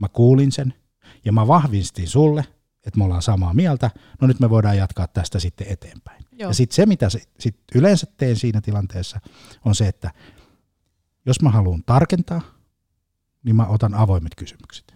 [0.00, 0.74] mä kuulin sen
[1.24, 2.44] ja mä vahvistin sulle,
[2.86, 3.90] että me ollaan samaa mieltä.
[4.20, 6.24] No nyt me voidaan jatkaa tästä sitten eteenpäin.
[6.32, 6.50] Joo.
[6.50, 9.20] Ja sitten se, mitä se, sit yleensä teen siinä tilanteessa,
[9.64, 10.10] on se, että
[11.26, 12.40] jos mä haluan tarkentaa,
[13.44, 14.94] niin mä otan avoimet kysymykset.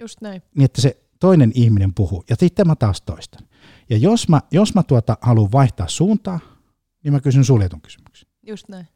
[0.00, 0.42] Just näin.
[0.54, 3.47] Niin, että se toinen ihminen puhuu, ja sitten mä taas toistan.
[3.90, 6.40] Ja jos mä, jos mä tuota haluan vaihtaa suuntaa,
[7.04, 8.28] niin mä kysyn suljetun kysymyksen.
[8.46, 8.88] Just näin.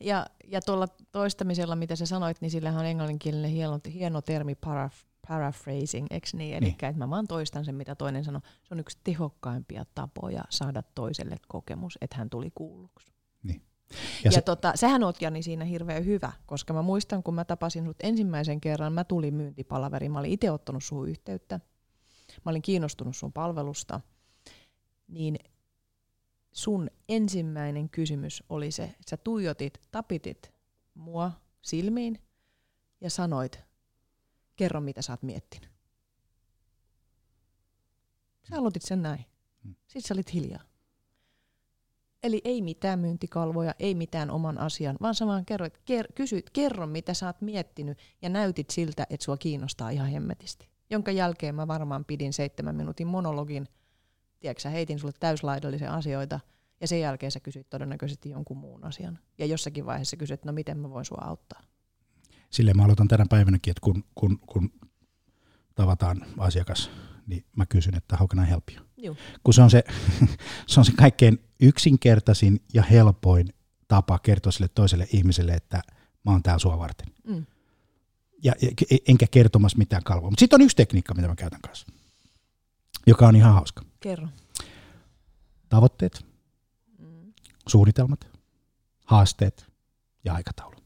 [0.00, 4.94] Ja, ja tuolla toistamisella, mitä sä sanoit, niin sillähän on englanninkielinen hieno, hieno termi paraf,
[5.28, 6.54] paraphrasing, eikö niin?
[6.56, 6.72] Eli Niin.
[6.72, 8.40] että mä vaan toistan sen, mitä toinen sanoo.
[8.62, 13.12] Se on yksi tehokkaimpia tapoja saada toiselle kokemus, että hän tuli kuulluksi.
[13.42, 13.62] Niin.
[13.90, 17.44] Ja, Ja se- tota, sähän oot Jani siinä hirveän hyvä, koska mä muistan, kun mä
[17.44, 21.60] tapasin sut ensimmäisen kerran, mä tulin myyntipalaveriin, mä olin itse ottanut sun yhteyttä,
[22.44, 24.00] mä olin kiinnostunut sun palvelusta,
[25.08, 25.38] niin
[26.52, 30.52] sun ensimmäinen kysymys oli se, että sä tuijotit, tapitit
[30.94, 31.32] mua
[31.62, 32.18] silmiin
[33.00, 33.60] ja sanoit,
[34.56, 35.70] kerro mitä sä oot miettinyt.
[38.48, 39.24] Sä aloitit sen näin.
[39.86, 40.62] Sitten sä olit hiljaa.
[42.22, 46.86] Eli ei mitään myyntikalvoja, ei mitään oman asian, vaan sä vaan kerroit, ker, kysyit, kerro
[46.86, 50.75] mitä sä oot miettinyt ja näytit siltä, että sua kiinnostaa ihan hemmetisti.
[50.90, 53.68] Jonka jälkeen mä varmaan pidin seitsemän minuutin monologin,
[54.40, 56.40] tiedätkö sä, heitin sulle täyslaidallisia asioita
[56.80, 59.18] ja sen jälkeen sä kysyit todennäköisesti jonkun muun asian.
[59.38, 61.62] Ja jossakin vaiheessa kysyit, no miten mä voin sua auttaa.
[62.50, 64.70] silleen mä aloitan tänä päivänäkin, että kun, kun, kun
[65.74, 66.90] tavataan asiakas,
[67.26, 68.86] niin mä kysyn, että how can I help you?
[69.44, 69.84] Kun se on se,
[70.66, 73.48] se on se kaikkein yksinkertaisin ja helpoin
[73.88, 75.82] tapa kertoa sille toiselle ihmiselle, että
[76.24, 77.06] mä oon täällä sua varten.
[77.24, 77.46] Mm.
[78.42, 78.70] Ja, ja
[79.08, 80.30] enkä kertomassa mitään kalvoa.
[80.30, 81.86] Mutta sitten on yksi tekniikka, mitä mä käytän kanssa,
[83.06, 83.82] joka on ihan hauska.
[84.00, 84.28] Kerro.
[85.68, 86.26] Tavoitteet,
[86.98, 87.32] Mm.
[87.68, 88.26] suunnitelmat,
[89.04, 89.66] haasteet
[90.24, 90.76] ja aikataulu.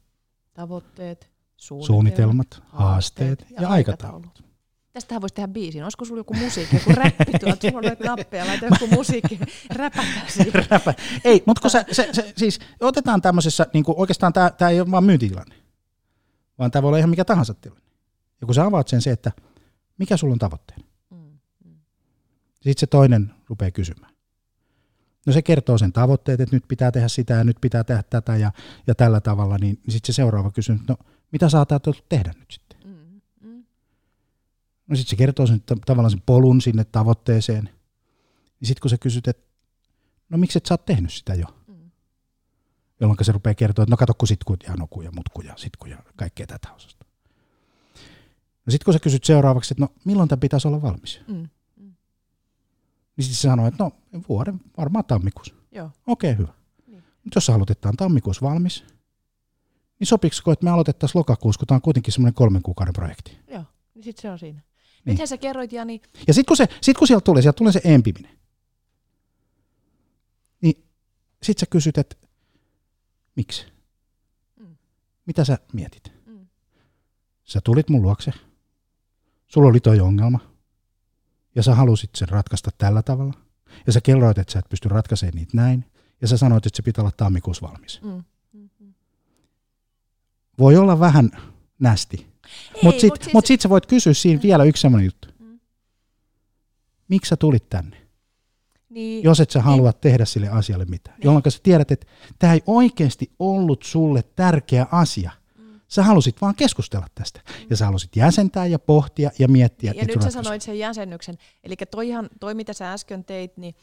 [0.55, 4.44] Tavoitteet, suunnitelmat, Suunnitelmat, haasteet ja aikataulut.
[4.92, 5.84] Tästähän voisi tehdä biisin.
[5.84, 7.70] Olisiko sulla joku musiikki, joku räppi tuolta?
[7.70, 9.40] Sulla on nappeja, laita joku musiikki.
[9.74, 10.64] Räpätään siitä.
[10.70, 10.94] Räpä.
[11.24, 15.05] Ei, mutta kun sä, se, se, siis otetaan tämmöisessä, niin oikeastaan tämä ei ole vaan
[15.05, 15.55] myyntitilanne,
[16.61, 17.84] vaan tämä voi olla ihan mikä tahansa tilanne.
[18.40, 19.32] Ja kun sä avaat sen se, että
[19.98, 21.16] mikä sulla on tavoitteena, Mm,
[21.64, 21.76] mm.
[22.54, 24.14] sitten se toinen rupeaa kysymään.
[25.26, 28.36] No se kertoo sen tavoitteet, että nyt pitää tehdä sitä ja nyt pitää tehdä tätä
[28.36, 28.52] ja,
[28.86, 30.96] ja tällä tavalla, niin sitten se seuraava kysymys, no
[31.32, 32.78] mitä ajatellut tehdä nyt sitten?
[32.84, 33.64] Mm, mm.
[34.86, 37.64] No sitten se kertoo sen, ta- tavallaan sen polun sinne tavoitteeseen.
[38.61, 39.42] Niin sitten kun sä kysyt, että
[40.28, 41.46] no miksi et sä oot tehnyt sitä jo?
[43.01, 43.05] Mm.
[43.05, 45.86] Jolloin se rupeaa kertoa, että no kato kun sitkut ja noku ja mutku ja sitku
[45.86, 47.07] ja kaikkea tätä osasta.
[48.66, 51.20] No sitten kun sä kysyt seuraavaksi, että no milloin tämä pitäisi olla valmis?
[51.28, 51.48] Mm.
[53.16, 53.92] Niin sitten se sanoo, että no
[54.28, 55.55] vuoden varmaan tammikuussa.
[55.72, 55.90] Joo.
[56.07, 56.53] Okei, hyvä.
[56.86, 57.05] Niin.
[57.24, 58.84] Mutta jos sä haluat, että tämä on tammikuussa valmis,
[59.98, 63.38] niin sopiksiko, että me aloitettaisiin lokakuussa, kun tämä on kuitenkin semmoinen kolmen kuukauden projekti.
[63.48, 64.59] Joo, niin sitten se on siinä.
[64.59, 64.64] Niin.
[65.05, 65.12] Niin.
[65.12, 67.80] Nythän sä kerroit, Jani, Ja sitten kun, se, sit kun sieltä tulee, sieltä tulee se
[67.84, 68.38] empiminen,
[70.61, 70.84] niin
[71.42, 72.16] sitten sä kysyt, että
[73.41, 73.66] miksi?
[74.61, 74.76] Mm.
[75.26, 76.12] Mitä sä mietit?
[76.26, 76.47] Mm.
[77.45, 78.32] Sä tulit mun luokse,
[79.49, 80.38] sulla oli toi ongelma,
[81.55, 83.34] ja sä halusit sen ratkaista tällä tavalla,
[83.86, 85.84] ja sä kerroit, että sä et pysty ratkaisemaan niitä näin,
[86.20, 88.03] ja sä sanoit, että se pitää olla tammikuussa valmis.
[88.03, 88.24] Mm.
[88.53, 88.70] Mm.
[88.80, 88.95] mm.
[90.59, 91.30] Voi olla vähän
[91.78, 92.26] nästi,
[92.82, 95.28] mutta sitten mut siis- mut sit sä voit kysyä siinä vielä yksi sellainen juttu.
[95.38, 95.61] Mm.
[97.09, 98.07] Miksi sä tulit tänne?
[98.91, 101.16] Niin, jos et sä halua tehdä sille asialle mitään.
[101.16, 101.24] Niin.
[101.24, 102.07] Jolloin sä tiedät, että
[102.38, 105.30] tämä ei oikeasti ollut sulle tärkeä asia.
[105.59, 105.80] Mm.
[105.88, 107.41] Sä halusit vaan keskustella tästä.
[107.70, 109.93] Ja sä halusit jäsentää ja pohtia ja miettiä.
[109.97, 111.38] Ja nyt sä sanoit sen jäsennyksen.
[111.64, 113.74] Eli toihan, toi, mitä sä äsken teit, niin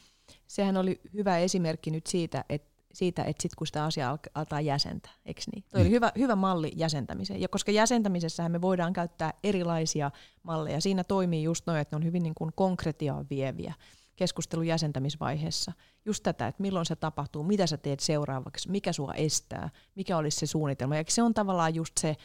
[0.46, 5.12] sehän oli hyvä esimerkki nyt siitä, että siitä, että sit kun sitä asiaa alkaa jäsentää,
[5.26, 5.64] eikö niin?
[5.70, 5.86] Toi mm.
[5.86, 7.40] oli hyvä, hyvä malli jäsentämiseen.
[7.40, 10.10] Ja koska jäsentämisessähän me voidaan käyttää erilaisia
[10.42, 13.74] malleja, siinä toimii just noin, että ne on hyvin niin kuin konkretiaan vieviä
[14.18, 15.72] keskustelun jäsentämisvaiheessa.
[16.04, 20.38] Just tätä, että milloin se tapahtuu, mitä sä teet seuraavaksi, mikä sua estää, mikä olisi
[20.38, 20.96] se suunnitelma.
[20.96, 22.16] Ja se on tavallaan just se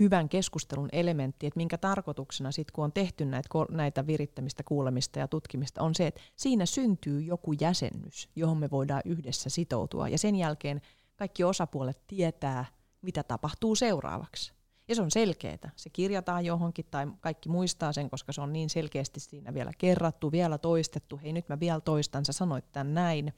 [0.00, 3.24] hyvän keskustelun elementti, että minkä tarkoituksena sitten kun on tehty
[3.70, 9.02] näitä, virittämistä, kuulemista ja tutkimista, on se, että siinä syntyy joku jäsennys, johon me voidaan
[9.04, 10.08] yhdessä sitoutua.
[10.08, 10.80] Ja sen jälkeen
[11.16, 12.64] kaikki osapuolet tietää,
[13.02, 14.59] mitä tapahtuu seuraavaksi.
[14.90, 15.70] Ja se on selkeää.
[15.76, 20.32] Se kirjataan johonkin tai kaikki muistaa sen, koska se on niin selkeästi siinä vielä kerrattu,
[20.32, 21.20] vielä toistettu.
[21.22, 23.32] Hei nyt mä vielä toistan, sä sanoit tämän näin.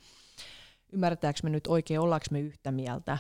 [0.93, 3.19] Ymmärretäänkö me nyt oikein, ollaanko me yhtä mieltä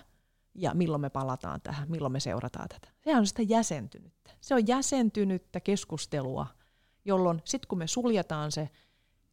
[0.54, 2.88] ja milloin me palataan tähän, milloin me seurataan tätä.
[3.00, 4.30] Sehän on sitä jäsentynyttä.
[4.40, 6.46] Se on jäsentynyttä keskustelua,
[7.04, 8.68] jolloin sitten kun me suljetaan se,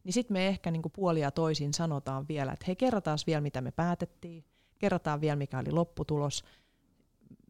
[0.04, 3.70] niin sitten me ehkä niinku puolia toisin sanotaan vielä, että hei kerrataan vielä mitä me
[3.70, 4.44] päätettiin,
[4.78, 6.44] kerrataan vielä mikä oli lopputulos,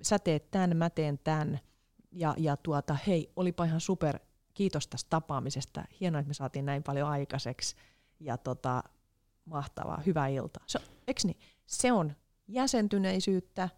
[0.02, 1.60] sä teet tämän, mä teen tämän,
[2.12, 4.18] ja, ja tuota, hei, olipa ihan super,
[4.54, 7.76] kiitos tästä tapaamisesta, hienoa, että me saatiin näin paljon aikaiseksi,
[8.20, 8.82] ja tota,
[9.44, 10.64] mahtavaa, hyvää iltaa.
[10.66, 10.80] Se,
[11.24, 11.36] niin?
[11.66, 12.12] se on
[12.48, 13.68] jäsentyneisyyttä,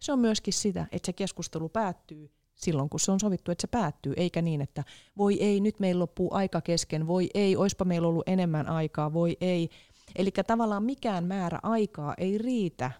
[0.00, 3.66] se on myöskin sitä, että se keskustelu päättyy silloin, kun se on sovittu, että se
[3.66, 4.84] päättyy, eikä niin, että
[5.16, 9.36] voi ei, nyt meillä loppuu aika kesken, voi ei, oispa meillä ollut enemmän aikaa, voi
[9.40, 9.70] ei.
[10.16, 12.90] Eli tavallaan mikään määrä aikaa ei riitä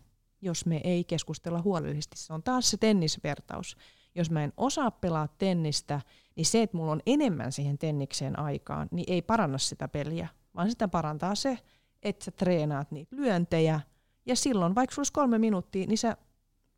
[0.44, 2.16] jos me ei keskustella huolellisesti.
[2.18, 3.76] Se on taas se tennisvertaus.
[4.14, 6.00] Jos mä en osaa pelaa tennistä,
[6.36, 10.70] niin se, että mulla on enemmän siihen tennikseen aikaan, niin ei paranna sitä peliä, vaan
[10.70, 11.58] sitä parantaa se,
[12.02, 13.80] että sä treenaat niitä lyöntejä,
[14.26, 16.16] ja silloin, vaikka sulla olisi kolme minuuttia, niin sä,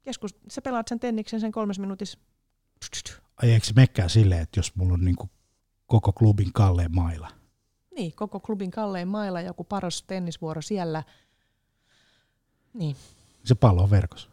[0.02, 2.18] keskus, sä pelaat sen tenniksen sen kolmes minuutissa.
[3.42, 5.16] Ai eikö se mekkää silleen, että jos mulla on niin
[5.86, 7.28] koko klubin kalleen maila?
[7.96, 11.02] Niin, koko klubin kalleen maila, joku paras tennisvuoro siellä.
[12.74, 12.96] Niin,
[13.46, 14.30] se pallo on verkossa.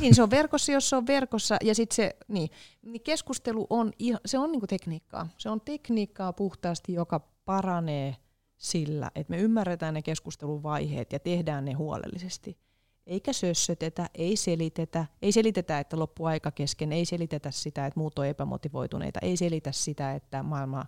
[0.00, 1.56] Niin, se on verkossa, jos se on verkossa.
[1.62, 2.50] Ja sitten se, niin,
[2.82, 3.92] niin keskustelu on,
[4.26, 5.28] se on niinku tekniikkaa.
[5.38, 8.16] Se on tekniikkaa puhtaasti, joka paranee
[8.56, 12.58] sillä, että me ymmärretään ne keskustelun vaiheet ja tehdään ne huolellisesti.
[13.06, 18.18] Eikä sössötetä, ei selitetä, ei selitetä, että loppu aika kesken, ei selitetä sitä, että muut
[18.18, 20.86] on epämotivoituneita, ei selitä sitä, että maailma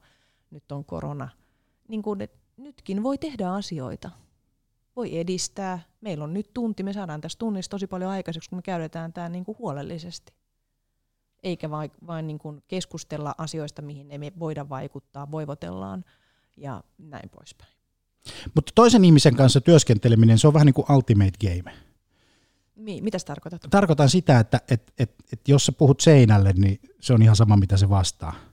[0.50, 1.28] nyt on korona.
[1.88, 2.18] Niin kun,
[2.56, 4.10] nytkin voi tehdä asioita
[5.00, 5.78] voi edistää.
[6.00, 9.28] Meillä on nyt tunti, me saadaan tässä tunnissa tosi paljon aikaiseksi, kun me käydetään tämä
[9.28, 10.32] niin kuin huolellisesti.
[11.42, 16.04] Eikä vain, vain niin kuin keskustella asioista, mihin emme voida vaikuttaa, voivotellaan
[16.56, 17.72] ja näin poispäin.
[18.54, 21.72] Mutta toisen ihmisen kanssa työskenteleminen, se on vähän niin kuin ultimate game.
[22.76, 23.62] Mi- mitä tarkoitat?
[23.70, 27.56] Tarkoitan sitä, että et, et, et jos sä puhut seinälle, niin se on ihan sama,
[27.56, 28.49] mitä se vastaa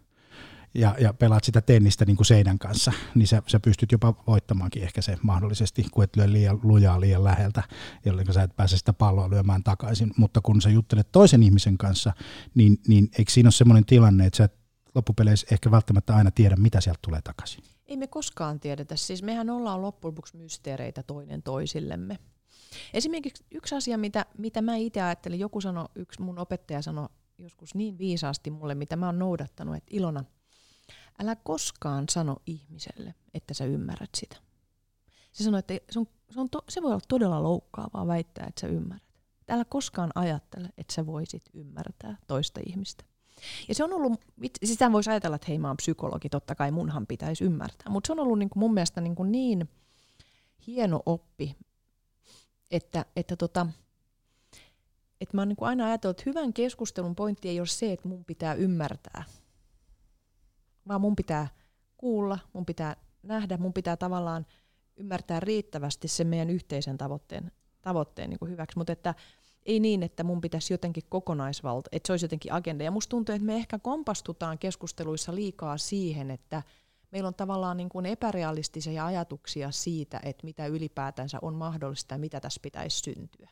[0.73, 4.83] ja, ja pelaat sitä tennistä niin kuin seinän kanssa, niin sä, sä pystyt jopa voittamaankin
[4.83, 7.63] ehkä se mahdollisesti, kun et lyö liian lujaa liian läheltä,
[8.05, 10.11] jolloin sä et pääse sitä palloa lyömään takaisin.
[10.17, 12.13] Mutta kun sä juttelet toisen ihmisen kanssa,
[12.55, 14.53] niin, niin eikö siinä ole semmoinen tilanne, että sä et
[14.95, 17.63] loppupeleissä ehkä välttämättä aina tiedä, mitä sieltä tulee takaisin?
[17.85, 18.95] Ei me koskaan tiedetä.
[18.95, 22.19] Siis mehän ollaan loppujen lopuksi mysteereitä toinen toisillemme.
[22.93, 27.75] Esimerkiksi yksi asia, mitä, mitä mä itse ajattelin, joku sanoi, yksi mun opettaja sanoi joskus
[27.75, 30.23] niin viisaasti mulle, mitä mä oon noudattanut, että Ilona–
[31.19, 34.37] älä koskaan sano ihmiselle, että sä ymmärrät sitä.
[35.31, 38.61] Se sanoi, että se, on, se, on to, se voi olla todella loukkaavaa väittää, että
[38.61, 39.07] sä ymmärrät.
[39.49, 43.03] Älä koskaan ajattele, että sä voisit ymmärtää toista ihmistä.
[43.67, 44.25] Ja se on ollut,
[44.63, 47.89] sitä voisi ajatella, että hei mä oon psykologi, totta kai munhan pitäisi ymmärtää.
[47.89, 49.69] Mutta se on ollut niin kuin mun mielestä niin, kuin niin
[50.67, 51.55] hieno oppi,
[52.71, 53.67] että, että, tota,
[55.21, 58.25] että mä oon niin aina ajatellut, että hyvän keskustelun pointti ei ole se, että mun
[58.25, 59.23] pitää ymmärtää–
[60.87, 61.47] vaan mun pitää
[61.97, 64.45] kuulla, mun pitää nähdä, mun pitää tavallaan
[64.97, 69.15] ymmärtää riittävästi sen meidän yhteisen tavoitteen, tavoitteen niin kuin hyväksi, mutta että
[69.65, 72.83] ei niin, että mun pitäisi jotenkin kokonaisvalta, että se olisi jotenkin agenda.
[72.83, 76.63] Ja musta tuntuu, että me ehkä kompastutaan keskusteluissa liikaa siihen, että
[77.11, 82.39] meillä on tavallaan niin kuin epärealistisia ajatuksia siitä, että mitä ylipäätänsä on mahdollista ja mitä
[82.39, 83.49] tässä pitäisi syntyä.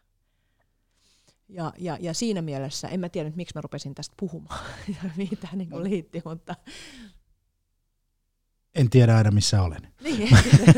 [1.50, 4.66] Ja, ja, ja siinä mielessä, en mä tiedä nyt, miksi mä rupesin tästä puhumaan
[5.04, 6.56] ja mitä niin kuin liitti, mutta,
[8.76, 9.88] en tiedä aina missä olen.
[10.04, 10.30] Niin,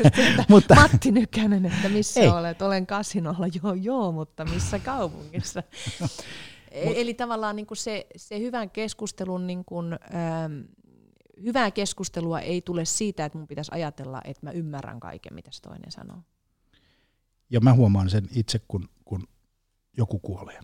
[0.48, 2.28] mutta, Matti Nykänen, että missä ei.
[2.28, 2.62] olet?
[2.62, 5.62] Olen kasinolla, joo joo, mutta missä kaupungissa?
[6.70, 10.60] E- eli tavallaan niin kuin se, se hyvän keskustelun, niin kuin, ähm,
[11.42, 15.62] hyvää keskustelua ei tule siitä, että mun pitäisi ajatella, että mä ymmärrän kaiken, mitä se
[15.62, 16.22] toinen sanoo.
[17.50, 19.28] Ja mä huomaan sen itse, kun, kun
[19.96, 20.60] joku kuolee.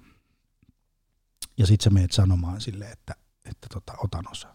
[1.58, 3.14] ja sit sä menet sanomaan sille, että,
[3.44, 4.54] että tota, otan osaa.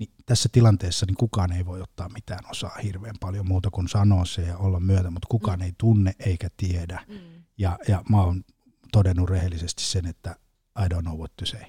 [0.00, 4.24] Niin tässä tilanteessa niin kukaan ei voi ottaa mitään osaa hirveän paljon muuta kuin sanoa
[4.24, 5.64] se ja olla myötä, mutta kukaan Mm.
[5.64, 7.04] ei tunne eikä tiedä.
[7.08, 7.18] Mm.
[7.58, 8.44] Ja, ja mä oon
[8.92, 10.36] todennut rehellisesti sen, että
[10.78, 11.60] I don't know what to say.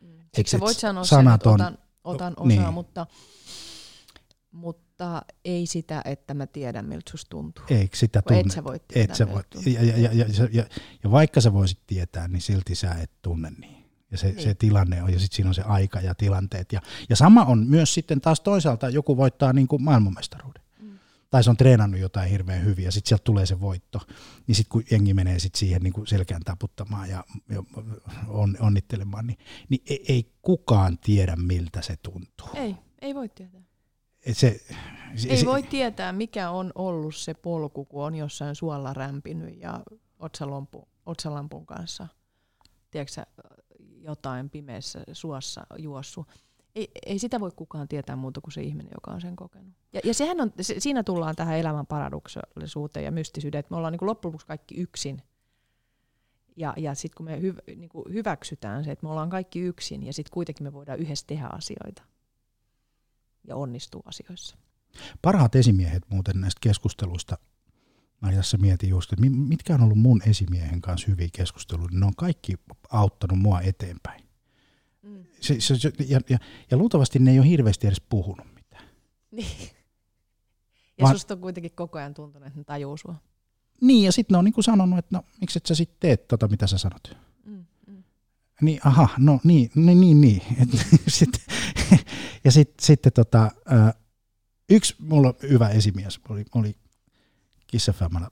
[0.00, 0.08] Mm.
[0.34, 2.60] Siksi et voit sanoa sanat sen, että on- otan, otan niin.
[2.60, 3.06] osaa, mutta,
[4.50, 7.64] mutta ei sitä, että mä tiedän miltä susta tuntuu.
[7.70, 8.40] Eikö sitä tunne?
[8.40, 9.72] et sä voi tietää, et sä miltä voi, tuntuu.
[9.72, 10.64] ja, ja, ja, ja, ja, ja,
[11.04, 13.81] ja vaikka sä voisit tietää, niin silti sä et tunne niin.
[14.12, 14.42] Ja se, Niin.
[14.42, 16.72] se tilanne on, ja sitten siinä on se aika ja tilanteet.
[16.72, 20.62] Ja, ja sama on myös sitten taas toisaalta, joku voittaa niin kuin maailmanmestaruuden.
[20.80, 20.98] Mm.
[21.30, 24.00] Tai se on treenannut jotain hirveän hyvin, ja sitten sieltä tulee se voitto.
[24.46, 27.24] Niin sitten kun jengi menee sit siihen niin kuin selkään taputtamaan ja,
[28.28, 29.38] on, onnittelemaan, niin,
[29.68, 32.48] niin ei, ei kukaan tiedä, miltä se tuntuu.
[32.54, 33.60] Ei, ei voi tietää.
[34.26, 34.60] Et se,
[35.16, 39.60] se, Ei se, voi tietää, mikä on ollut se polku, kun on jossain suolla rämpinyt
[39.60, 39.80] ja
[40.18, 42.08] otsalampu, otsalampun kanssa,
[42.90, 43.22] tiedätkö
[44.02, 46.26] jotain pimeässä suossa juossut.
[46.74, 49.74] Ei, ei sitä voi kukaan tietää muuta kuin se ihminen, joka on sen kokenut.
[49.92, 53.92] Ja, ja sehän on, se, siinä tullaan tähän elämän paradoksallisuuteen ja mystisyyteen, että me ollaan
[53.92, 55.22] niin loppujen lopuksi kaikki yksin.
[56.56, 60.12] Ja, ja sitten kun me hyv, niin hyväksytään se, että me ollaan kaikki yksin ja
[60.12, 62.02] sitten kuitenkin me voidaan yhdessä tehdä asioita
[63.44, 64.56] ja onnistua asioissa.
[65.22, 67.38] Parhaat esimiehet muuten näistä keskusteluista,
[68.22, 72.06] mä tässä mietin just, että mi- mitkä on ollut mun esimiehen kanssa hyviä keskusteluja, ne
[72.06, 72.54] on kaikki
[72.90, 74.24] auttanut mua eteenpäin.
[75.02, 75.24] Mm.
[75.40, 76.38] Se, se, ja, ja,
[76.70, 78.84] ja luultavasti ne ei ole hirveästi edes puhunut mitään.
[79.30, 79.70] Niin.
[80.98, 83.14] Ja Vaan- susta on kuitenkin koko ajan tuntunut, että ne tajuu sua.
[83.80, 86.48] Niin, ja sitten ne on niinku sanonut, että no, miksi et sä sitten teet tota,
[86.48, 87.16] mitä sä sanot.
[87.44, 88.02] Mm, mm.
[88.60, 90.42] Niin, aha, no niin, niin, niin, niin.
[90.62, 90.68] Et,
[91.08, 91.30] sit,
[92.44, 93.50] ja sitten sit, tota,
[94.70, 96.76] yksi mulla hyvä esimies, oli, oli
[97.72, 98.28] Kissafämmänä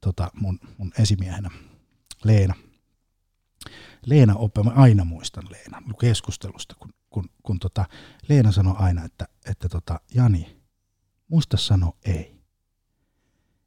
[0.00, 1.50] tota, mun, mun esimiehenä,
[2.24, 2.54] Leena.
[4.06, 7.84] Leena oppi, mä aina muistan Leena keskustelusta, kun, kun, kun tota,
[8.28, 10.60] Leena sanoi aina, että, että tota, Jani,
[11.28, 12.36] muista sanoa ei.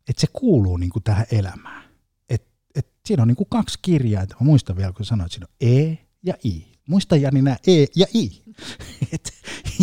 [0.10, 1.90] Että se kuuluu niinku tähän elämään
[2.76, 4.36] et siinä on niinku kaksi kirjainta.
[4.40, 6.66] Mä muistan vielä, kun sanoit, että siinä on E ja I.
[6.88, 8.44] Muista Jani nämä E ja I.
[9.14, 9.34] Et,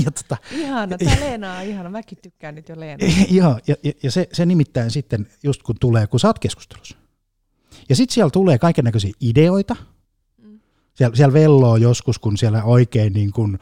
[0.04, 1.90] ja, tota, Ihana, tää Leena on ihana.
[1.90, 3.06] Mäkin tykkään nyt jo Leena.
[3.30, 6.96] joo, ja, ja, ja se, se nimittäin sitten just kun tulee, kun sä oot keskustelussa.
[7.88, 9.76] Ja sitten siellä tulee kaiken näköisiä ideoita.
[10.42, 10.60] Mm.
[10.94, 13.58] Siellä, siellä velloo joskus, kun siellä oikein niin kun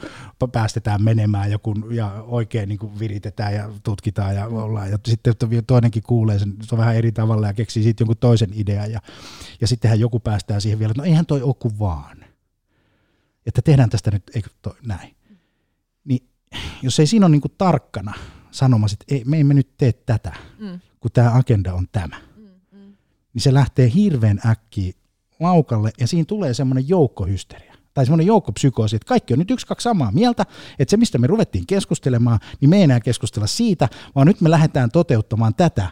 [0.52, 4.90] päästetään menemään ja, kun, ja oikein niin kun viritetään ja tutkitaan ja ollaan.
[4.90, 5.34] Ja sitten
[5.66, 8.92] toinenkin kuulee sen, se on vähän eri tavalla ja keksii sitten jonkun toisen idean.
[8.92, 9.00] Ja,
[9.60, 12.24] ja sittenhän joku päästää siihen vielä, että no eihän toi ole kuin vaan.
[13.46, 15.16] Että tehdään tästä nyt, eikö toi, näin.
[16.04, 16.28] Niin
[16.82, 18.14] jos ei siinä ole niin kuin tarkkana
[18.50, 22.42] sanomassa, että ei, me emme nyt tee tätä, Mm, kun tämä agenda on tämä, mm,
[22.72, 22.96] mm.
[23.34, 24.92] niin se lähtee hirveän äkkiä
[25.40, 27.74] laukalle ja siinä tulee semmoinen joukkohysteria.
[27.94, 30.46] Tai semmoinen joukkopsykoosi, että kaikki on nyt yksi, kaksi samaa mieltä,
[30.78, 34.50] että se mistä me ruvettiin keskustelemaan, niin me ei enää keskustella siitä, vaan nyt me
[34.50, 35.90] lähdetään toteuttamaan tätä.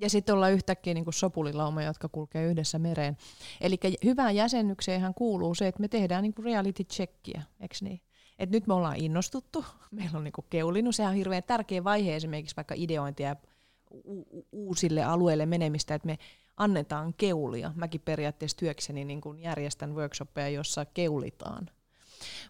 [0.00, 3.16] Ja sitten ollaan yhtäkkiä niin sopulilauma, jotka kulkee yhdessä mereen.
[3.60, 8.00] Eli hyvään jäsennykseenhän kuuluu se, että me tehdään niin reality checkia, eikö niin?
[8.38, 12.56] Et nyt me ollaan innostuttu, meillä on niin keulinut, sehän on hirveän tärkeä vaihe esimerkiksi
[12.56, 13.36] vaikka ideointia ja
[14.04, 16.18] u- uusille alueille menemistä, että me
[16.56, 17.72] annetaan keulia.
[17.74, 21.70] Mäkin periaatteessa työkseni niin kuin järjestän workshoppeja, jossa keulitaan.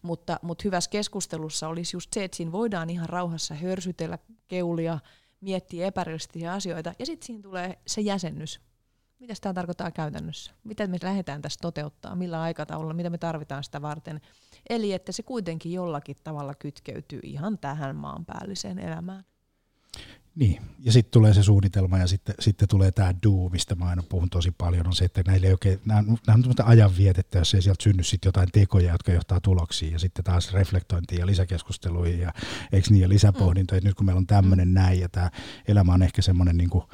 [0.02, 4.98] Mutta, mutta hyvässä keskustelussa olisi just se, että siinä voidaan ihan rauhassa hörsytellä keulia,
[5.40, 8.60] miettiä epärealistisia asioita, ja sitten siinä tulee se jäsennys.
[9.18, 10.52] Mitä tämä tarkoittaa käytännössä?
[10.64, 12.14] Mitä me lähdetään tässä toteuttaa?
[12.14, 12.94] Millä aikataululla?
[12.94, 14.20] Mitä me tarvitaan sitä varten?
[14.70, 19.24] Eli että se kuitenkin jollakin tavalla kytkeytyy ihan tähän maanpäälliseen elämään.
[20.40, 24.02] Niin, ja sitten tulee se suunnitelma ja sitten, sitten tulee tämä do, mistä mä aina
[24.02, 27.54] puhun tosi paljon, on se, että näille ei oikein, nämä, on- nämä on ajanvietettä, jos
[27.54, 32.20] ei sieltä synny sitten jotain tekoja, jotka johtaa tuloksiin ja sitten taas reflektointiin ja lisäkeskusteluihin
[32.20, 32.32] ja
[32.72, 33.84] eikö niin, ja lisäpohdintoja, mm.
[33.84, 35.30] nyt kun meillä on tämmöinen näin ja tämä
[35.68, 36.84] elämä on ehkä semmoinen niin kuin,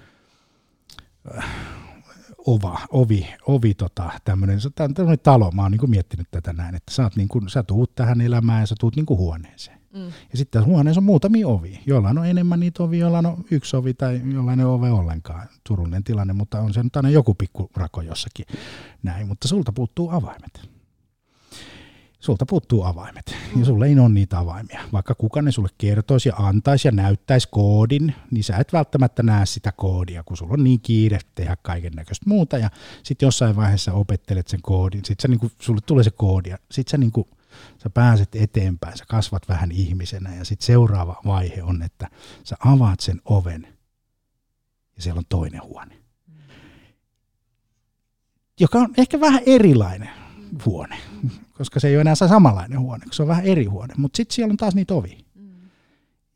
[2.47, 6.95] ova, ovi, ovi tota, tämmöinen, tämmöinen talo, mä oon niin kuin miettinyt tätä näin, että
[6.95, 9.79] sä, oot niin kuin, sä tuut tähän elämään ja sä tuut niin kuin huoneeseen.
[9.95, 10.03] Mm.
[10.03, 11.79] Ja sitten huoneessa on muutamia ovia.
[11.87, 15.49] Jollain on enemmän niitä ovia, jollain on yksi ovi tai jollain ei ole ove ollenkaan.
[15.69, 18.47] Turullinen tilanne, mutta on se nyt aina joku pikku rako jossakin.
[19.03, 20.76] Näin, mutta sulta puuttuu avaimet.
[22.27, 24.81] Sulta puuttuu avaimet ja sulle ei ole niitä avaimia.
[24.93, 29.47] Vaikka kuka ne sulle kertoisi ja antaisi ja näyttäisi koodin, niin sä et välttämättä näe
[29.47, 32.59] sitä koodia, kun sulla on niin kiire tehdä kaiken näköistä muuta.
[32.59, 32.71] Ja
[33.03, 36.99] sitten jossain vaiheessa opettelet sen koodin, sitten niinku, sulle tulee se koodi ja sitten sä
[36.99, 37.29] niinku,
[37.83, 42.09] sä pääset eteenpäin, sä kasvat vähän ihmisenä ja sitten seuraava vaihe on, että
[42.45, 43.69] sä avaat sen oven
[44.97, 45.97] ja siellä on toinen huone,
[48.61, 50.26] joka on ehkä vähän erilainen.
[50.65, 50.99] Huone,
[51.55, 54.17] koska se ei ole enää se samanlainen huone, koska se on vähän eri huone, mutta
[54.17, 55.25] sitten siellä on taas niitä ovi.
[55.35, 55.51] Mm.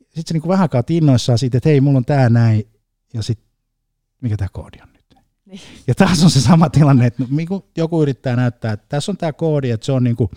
[0.01, 2.69] Sitten se niinku vähän aikaa innoissaan siitä, että hei, mulla on tää näin,
[3.15, 3.47] ja sitten
[4.21, 5.01] mikä tämä koodi on nyt.
[5.47, 5.61] Niin.
[5.87, 9.33] Ja taas on se sama tilanne, että niinku joku yrittää näyttää, että tässä on tämä
[9.33, 10.31] koodi, että se on niinku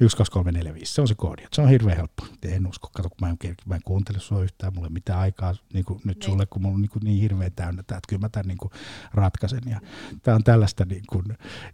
[0.00, 1.42] 1, 2, 3, 4, 5, se on se koodi.
[1.52, 2.26] Se on hirveän helppo.
[2.42, 5.54] En usko, kato, kun mä en, mä en kuuntele sua yhtään, mulla ei mitään aikaa
[5.72, 8.48] niin kuin nyt sulle, kun mulla on niin, niin hirveän täynnä että kyllä mä tämän
[8.48, 8.70] niin kuin
[9.14, 9.62] ratkaisen.
[9.66, 9.80] Ja
[10.22, 11.24] tämä on tällaista niin kuin,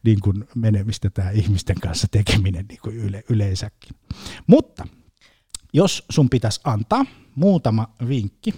[0.03, 3.97] niin kuin menemistä tämä ihmisten kanssa tekeminen niin kuin yle, yleensäkin.
[4.47, 4.89] Mutta
[5.73, 8.55] jos sun pitäisi antaa muutama vinkki,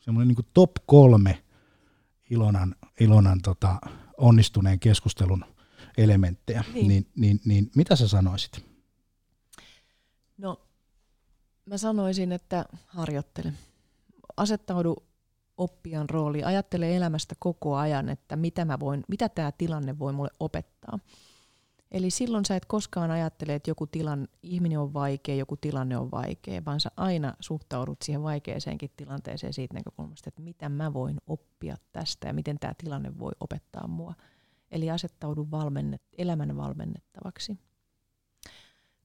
[0.00, 1.42] semmoinen niin kuin top kolme
[2.30, 3.76] Ilonan, Ilonan tota,
[4.18, 5.44] onnistuneen keskustelun
[5.96, 6.88] elementtejä, niin.
[6.88, 8.69] Niin, niin, niin mitä sä sanoisit?
[10.40, 10.60] No,
[11.66, 13.52] mä sanoisin, että harjoittele.
[14.36, 14.96] Asettaudu
[15.56, 16.46] oppijan rooliin.
[16.46, 20.98] Ajattele elämästä koko ajan, että mitä, mä voin, mitä tämä tilanne voi mulle opettaa.
[21.90, 26.10] Eli silloin sä et koskaan ajattele, että joku tilanne, ihminen on vaikea, joku tilanne on
[26.10, 31.76] vaikea, vaan sä aina suhtaudut siihen vaikeeseenkin tilanteeseen siitä näkökulmasta, että mitä mä voin oppia
[31.92, 34.14] tästä ja miten tämä tilanne voi opettaa mua.
[34.70, 37.58] Eli asettaudu valmennet, elämän valmennettavaksi.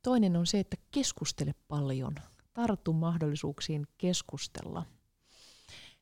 [0.05, 2.15] Toinen on se, että keskustele paljon.
[2.53, 4.85] Tartu mahdollisuuksiin keskustella.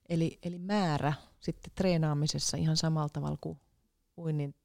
[0.09, 3.59] Eli, eli määrä sitten treenaamisessa ihan samalla tavalla kuin
[4.17, 4.55] uinnin,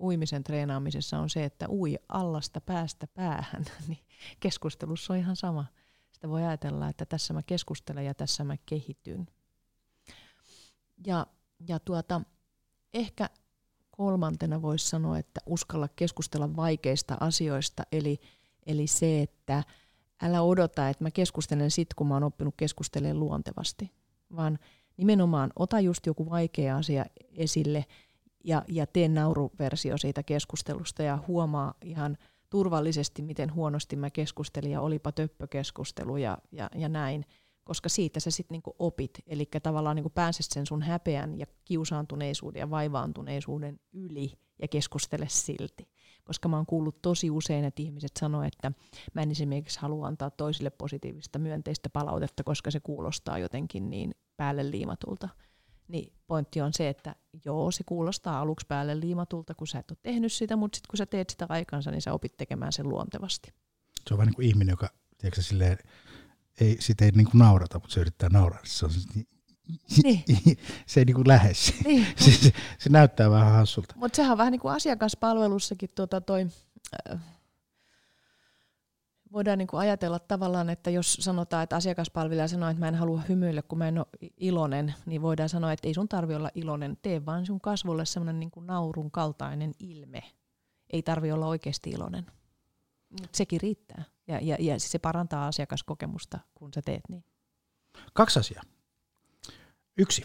[0.00, 3.64] uimisen treenaamisessa on se, että ui allasta päästä päähän.
[3.88, 3.98] Niin
[4.40, 5.64] keskustelussa on ihan sama.
[6.12, 9.26] Sitä voi ajatella, että tässä mä keskustelen ja tässä mä kehityn.
[11.06, 11.26] Ja,
[11.68, 12.20] ja tuota,
[12.94, 13.30] ehkä
[13.90, 18.20] kolmantena voisi sanoa, että uskalla keskustella vaikeista asioista, eli
[18.66, 19.64] Eli se, että
[20.22, 23.90] älä odota, että mä keskustelen sit, kun mä oon oppinut keskustelemaan luontevasti,
[24.36, 24.58] vaan
[24.96, 27.84] nimenomaan ota just joku vaikea asia esille
[28.44, 32.18] ja, ja tee nauruversio siitä keskustelusta ja huomaa ihan
[32.50, 37.24] turvallisesti, miten huonosti mä keskustelin ja olipa töppökeskustelu ja, ja, ja näin,
[37.64, 42.60] koska siitä sä sitten niinku opit, eli tavallaan niinku pääset sen sun häpeän ja kiusaantuneisuuden
[42.60, 44.32] ja vaivaantuneisuuden yli
[44.62, 45.88] ja keskustele silti
[46.30, 48.72] koska mä oon kuullut tosi usein, että ihmiset sanoo, että
[49.14, 54.70] mä en esimerkiksi halua antaa toisille positiivista myönteistä palautetta, koska se kuulostaa jotenkin niin päälle
[54.70, 55.28] liimatulta.
[55.88, 59.98] Niin pointti on se, että joo, se kuulostaa aluksi päälle liimatulta, kun sä et ole
[60.02, 63.54] tehnyt sitä, mutta sitten kun sä teet sitä aikansa, niin sä opit tekemään sen luontevasti.
[64.08, 65.78] Se on vähän niin kuin ihminen, joka tiedätkö, silleen,
[66.60, 68.60] ei, sitä ei niin kuin naurata, mutta se yrittää nauraa.
[68.64, 69.28] Se on niin
[70.02, 70.24] niin.
[70.86, 71.52] se ei niinku lähde.
[71.84, 72.06] Niin.
[72.16, 73.94] se, se, se, näyttää vähän hassulta.
[73.96, 76.46] Mutta sehän on vähän niin kuin asiakaspalvelussakin tuota toi,
[77.10, 77.20] äh,
[79.32, 83.22] voidaan niin kuin ajatella tavallaan, että jos sanotaan, että asiakaspalvelija sanoo, että mä en halua
[83.28, 84.06] hymyillä, kun mä en ole
[84.36, 88.40] iloinen, niin voidaan sanoa, että ei sun tarvi olla iloinen, tee vaan sun kasvolle semmoinen
[88.40, 90.22] niin kuin naurun kaltainen ilme.
[90.90, 92.26] Ei tarvi olla oikeasti iloinen.
[93.20, 94.04] Mut sekin riittää.
[94.28, 97.24] Ja, ja, ja se parantaa asiakaskokemusta, kun sä teet niin.
[98.12, 98.62] Kaksi asiaa.
[100.00, 100.22] Yksi.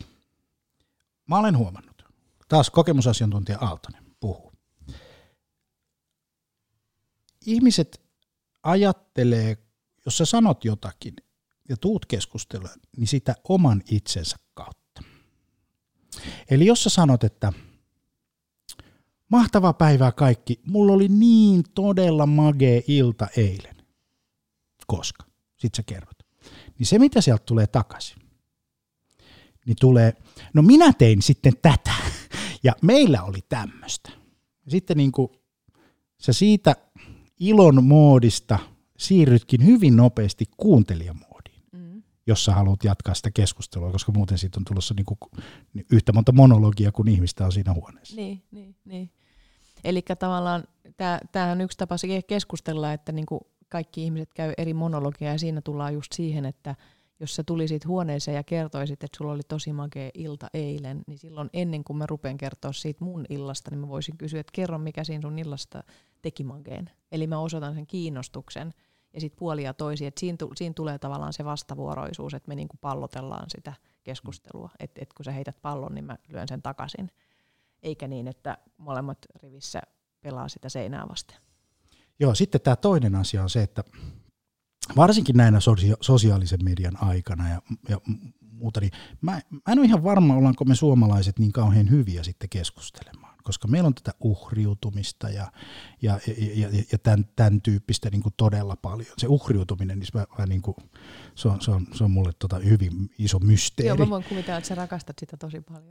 [1.28, 2.04] Mä olen huomannut,
[2.48, 4.54] taas kokemusasiantuntija Aaltonen puhuu.
[7.46, 8.02] Ihmiset
[8.64, 9.58] ajattelee,
[10.06, 11.14] jos sä sanot jotakin
[11.70, 15.02] ja tuut keskusteluun, niin sitä oman itsensä kautta.
[16.50, 17.54] Eli jos sä sanot, että
[19.30, 23.76] mahtava päivää kaikki, mulla oli niin todella magee ilta eilen,
[24.88, 25.24] koska,
[25.58, 26.18] sit sä kerrot.
[26.80, 28.25] Niin se, mitä sieltä tulee takaisin,
[29.66, 30.14] niin tulee,
[30.54, 31.94] no minä tein sitten tätä
[32.64, 34.10] ja meillä oli tämmöistä.
[34.68, 35.30] Sitten niin kuin
[36.22, 36.76] sä siitä
[37.40, 38.60] ilon moodista
[38.98, 42.04] siirrytkin hyvin nopeasti kuuntelijamoodiin, mm.
[42.28, 45.20] jos sä haluat jatkaa sitä keskustelua, koska muuten siitä on tulossa niin kuin
[45.92, 48.16] yhtä monta monologia kuin ihmistä on siinä huoneessa.
[48.16, 49.10] Niin, niin, niin.
[49.84, 50.64] Eli tavallaan
[51.32, 51.96] tämä on yksi tapa
[52.28, 56.76] keskustella, että niin kuin kaikki ihmiset käy eri monologia ja siinä tullaan just siihen, että–
[57.20, 61.50] jos sä tulisit huoneeseen ja kertoisit, että sulla oli tosi makea ilta eilen, niin silloin
[61.54, 65.04] ennen kuin mä rupean kertoa siitä mun illasta, niin mä voisin kysyä, että kerro mikä
[65.04, 65.84] siinä sun illasta
[66.22, 66.90] teki makeen.
[67.12, 68.74] Eli mä osoitan sen kiinnostuksen
[69.14, 73.50] ja sitten puolia toisia, että siinä, siinä tulee tavallaan se vastavuoroisuus, että me niinku pallotellaan
[73.50, 77.12] sitä keskustelua, että et kun sä heität pallon, niin mä lyön sen takaisin.
[77.84, 79.82] Eikä niin, että molemmat rivissä
[80.22, 81.38] pelaa sitä seinää vasten.
[82.20, 83.84] Joo, sitten tämä toinen asia on se, että
[84.96, 85.60] varsinkin näinä
[86.02, 88.00] sosiaalisen median aikana ja, ja
[88.52, 92.50] muuta, niin mä, mä en ole ihan varma, ollaanko me suomalaiset niin kauhean hyviä sitten
[92.50, 95.52] keskustelemaan, koska meillä on tätä uhriutumista ja,
[96.02, 99.10] ja, ja, ja, ja tämän, tämän tyyppistä niin kuin todella paljon.
[99.18, 100.76] Se uhriutuminen, niin mä, mä niin kuin,
[101.36, 103.88] se, on, se, on, se on mulle tota hyvin iso mysteeri.
[103.88, 105.90] Joo, mä voin kuvitella, että sä rakastat sitä tosi paljon.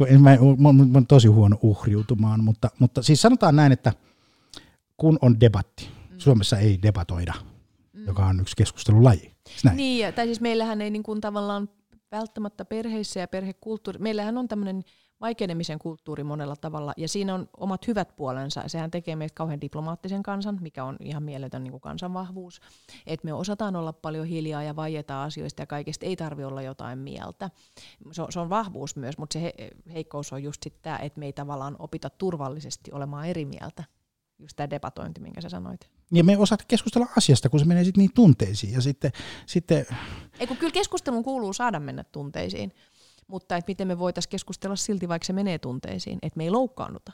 [0.20, 3.92] mä, mä, mä, mä olen tosi huono uhriutumaan, mutta, mutta siis sanotaan näin, että
[4.96, 5.88] kun on debatti.
[6.10, 6.18] Mm.
[6.18, 7.34] Suomessa ei debatoida,
[8.04, 8.08] mm.
[8.08, 9.34] joka on yksi keskustelulaji.
[9.64, 9.76] Näin?
[9.76, 11.68] Niin, tai siis meillähän ei niin kuin tavallaan
[12.12, 14.82] välttämättä perheissä ja perhekulttuuri, meillähän on tämmöinen
[15.20, 18.62] vaikenemisen kulttuuri monella tavalla, ja siinä on omat hyvät puolensa.
[18.66, 22.60] Sehän tekee meitä kauhean diplomaattisen kansan, mikä on ihan mieletön niin kuin kansanvahvuus.
[23.06, 26.98] Että me osataan olla paljon hiljaa ja vaieta asioista ja kaikesta, ei tarvi olla jotain
[26.98, 27.50] mieltä.
[28.12, 31.18] Se on, se on vahvuus myös, mutta se he, heikkous on just sitten tämä, että
[31.18, 33.84] me ei tavallaan opita turvallisesti olemaan eri mieltä.
[34.38, 35.90] Just tämä debatointi, minkä sä sanoit.
[36.14, 38.72] Ja me osaat keskustella asiasta, kun se menee sitten niin tunteisiin.
[38.72, 39.12] Ja sitten,
[39.46, 39.86] sitten...
[40.40, 42.72] Ei kun kyllä keskustelun kuuluu saada mennä tunteisiin
[43.26, 47.12] mutta että miten me voitaisiin keskustella silti, vaikka se menee tunteisiin, että me ei loukkaannuta.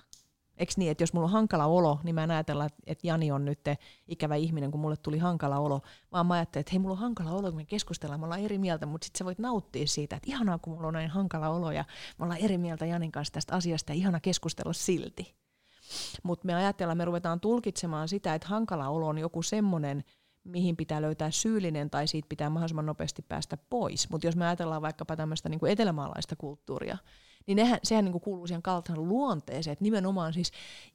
[0.56, 3.44] Eikö niin, että jos mulla on hankala olo, niin mä en ajatella, että Jani on
[3.44, 3.60] nyt
[4.08, 5.80] ikävä ihminen, kun mulle tuli hankala olo,
[6.12, 8.58] vaan mä ajattelen, että hei, mulla on hankala olo, kun me keskustellaan, me ollaan eri
[8.58, 11.72] mieltä, mutta sitten sä voit nauttia siitä, että ihanaa, kun mulla on näin hankala olo
[11.72, 11.84] ja
[12.18, 15.34] me ollaan eri mieltä Janin kanssa tästä asiasta ja ihana keskustella silti.
[16.22, 20.04] Mutta me ajatellaan, me ruvetaan tulkitsemaan sitä, että hankala olo on joku semmoinen,
[20.44, 24.10] mihin pitää löytää syyllinen tai siitä pitää mahdollisimman nopeasti päästä pois.
[24.10, 26.98] Mutta jos me ajatellaan vaikkapa tämmöistä niin kuin etelämaalaista kulttuuria,
[27.46, 30.52] niin nehän, sehän niin kuin kuuluu siihen kaltaan luonteeseen, että nimenomaan siis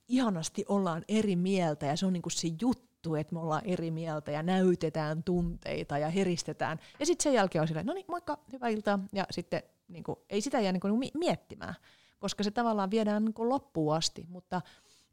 [0.08, 3.92] ihanasti ollaan eri mieltä ja se on niin kuin se juttu, että me ollaan eri
[3.92, 6.80] mieltä ja näytetään tunteita ja heristetään.
[7.00, 9.00] Ja sitten sen jälkeen on silleen, no niin, moikka, hyvää iltaa.
[9.14, 11.76] Ja sitten niin kuin, ei sitä jää niin kuin miettimään,
[12.20, 14.26] koska se tavallaan viedään niin kuin loppuun asti.
[14.30, 14.62] Mutta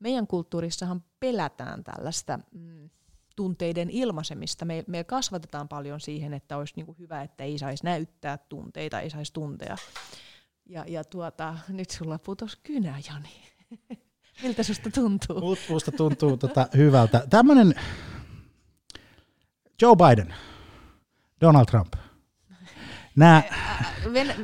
[0.03, 2.38] meidän kulttuurissahan pelätään tällaista...
[2.53, 2.90] Mm,
[3.36, 4.64] tunteiden ilmaisemista.
[4.64, 9.00] Me, me kasvatetaan paljon siihen, että olisi niin kuin hyvä, että ei saisi näyttää tunteita,
[9.00, 9.76] ei saisi tuntea.
[10.66, 13.28] Ja, ja tuota, nyt sulla putos kynä, Jani.
[14.42, 15.57] Miltä susta tuntuu?
[15.68, 17.26] Musta tuntuu tota hyvältä.
[17.30, 17.74] Tämmöinen
[19.82, 20.34] Joe Biden,
[21.40, 21.92] Donald Trump.
[23.16, 23.42] Nää,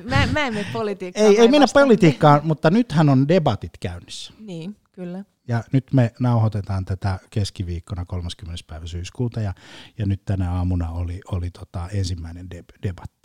[0.04, 1.26] mä, mä en mene politiikkaan.
[1.26, 4.32] Ei, ei mennä politiikkaan, mutta nythän on debatit käynnissä.
[4.38, 5.24] Niin, kyllä.
[5.48, 8.54] Ja nyt me nauhoitetaan tätä keskiviikkona 30.
[8.66, 9.54] päivä syyskuuta ja,
[9.98, 13.18] ja nyt tänä aamuna oli, oli tota ensimmäinen deb- debatti.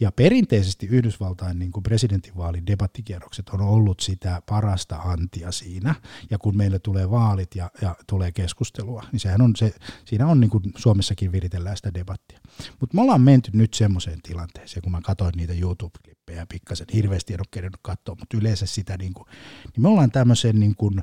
[0.00, 5.94] Ja perinteisesti Yhdysvaltain niin kuin presidentinvaalin debattikierrokset on ollut sitä parasta antia siinä,
[6.30, 10.40] ja kun meille tulee vaalit ja, ja tulee keskustelua, niin sehän on se, siinä on
[10.40, 12.40] niin kuin Suomessakin viritellään sitä debattia.
[12.80, 17.40] Mutta me ollaan menty nyt semmoiseen tilanteeseen, kun mä katsoin niitä YouTube-klippejä pikkasen, hirveästi en
[17.40, 19.26] ole katsoa, mutta yleensä sitä, niin, kuin,
[19.64, 21.02] niin me ollaan tämmöisen niin kuin,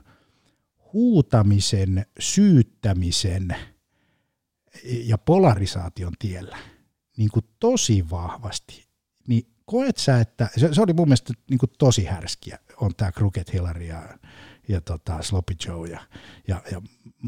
[0.93, 3.55] huutamisen, syyttämisen
[4.83, 6.57] ja polarisaation tiellä
[7.17, 8.85] niin kuin tosi vahvasti,
[9.27, 13.11] niin koet sä, että se, se oli mun mielestä niin kuin tosi härskiä, on tämä
[13.11, 14.17] Crooked Hillary ja,
[14.67, 16.01] ja tota Sloppy Joe ja,
[16.47, 16.81] ja, ja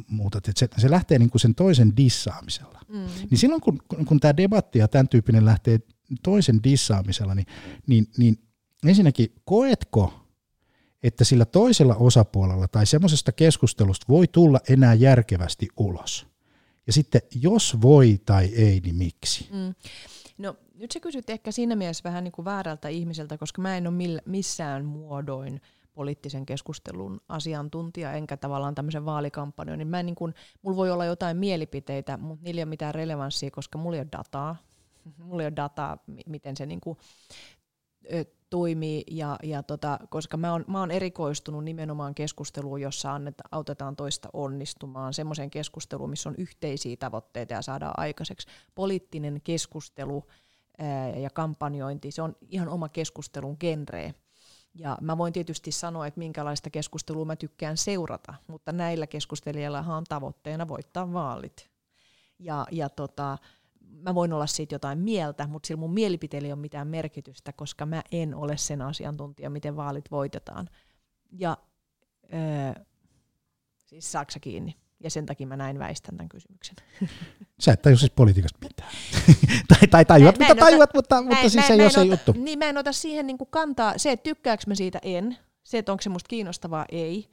[0.08, 2.80] muuta, että se, se lähtee niin kuin sen toisen dissaamisella.
[2.88, 3.06] Mm.
[3.30, 5.80] Niin silloin kun, kun, kun tämä debatti ja tämän tyyppinen lähtee
[6.24, 7.48] toisen dissaamisella, niin,
[7.88, 8.40] niin, niin
[8.86, 10.21] ensinnäkin koetko,
[11.04, 16.28] että sillä toisella osapuolella tai semmoisesta keskustelusta voi tulla enää järkevästi ulos.
[16.88, 19.50] Ja sitten jos voi tai ei, niin miksi?
[19.52, 19.76] Mm.
[20.38, 23.88] No nyt sä kysyt ehkä siinä mielessä vähän niin kuin väärältä ihmiseltä, koska mä en
[23.88, 25.62] ole missään muodoin
[25.94, 31.06] poliittisen keskustelun asiantuntija, enkä tavallaan tämmöisen vaalikampanjan, niin mä en niin kuin, mulla voi olla
[31.06, 34.56] jotain mielipiteitä, mutta niillä ei ole mitään relevanssia, koska mulla ei ole dataa.
[35.26, 36.98] Mulla ei ole dataa, miten se niin kuin
[38.50, 43.96] toimii, ja, ja tota, koska mä oon, mä oon erikoistunut nimenomaan keskusteluun, jossa anneta, autetaan
[43.96, 48.48] toista onnistumaan, semmoiseen keskusteluun, missä on yhteisiä tavoitteita ja saadaan aikaiseksi.
[48.76, 50.24] Poliittinen keskustelu
[50.78, 54.14] ää, ja kampanjointi, se on ihan oma keskustelun genre.
[54.74, 60.04] Ja mä voin tietysti sanoa, että minkälaista keskustelua mä tykkään seurata, mutta näillä keskustelijoilla on
[60.04, 61.70] tavoitteena voittaa vaalit.
[62.40, 63.38] Ja, ja tota,
[63.92, 67.86] mä voin olla siitä jotain mieltä, mutta sillä mun mielipiteellä ei ole mitään merkitystä, koska
[67.86, 70.70] mä en ole sen asiantuntija, miten vaalit voitetaan.
[71.32, 71.58] Ja
[72.34, 72.84] öö,
[73.78, 74.78] siis saaksa kiinni?
[75.04, 76.76] Ja sen takia mä näin väistän tämän kysymyksen.
[77.60, 78.92] Sä et tajua siis politiikasta mitään.
[79.70, 82.34] tai, tai tajuat, mitä tajuat, ota, mutta, mutta siis se ei ole se juttu.
[82.38, 83.98] Niin mä en ota siihen niin kantaa.
[83.98, 85.38] Se, että tykkääkö mä siitä, en.
[85.64, 87.30] Se, että onko se musta kiinnostavaa, ei.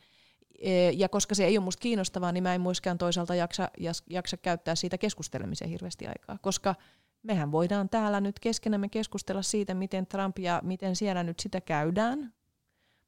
[0.58, 3.70] E, ja koska se ei ole musta kiinnostavaa, niin mä en myöskään toisaalta jaksa,
[4.10, 6.74] jaksa käyttää siitä keskustelemiseen hirveästi aikaa, koska
[7.22, 12.34] mehän voidaan täällä nyt keskenämme keskustella siitä, miten Trump ja miten siellä nyt sitä käydään,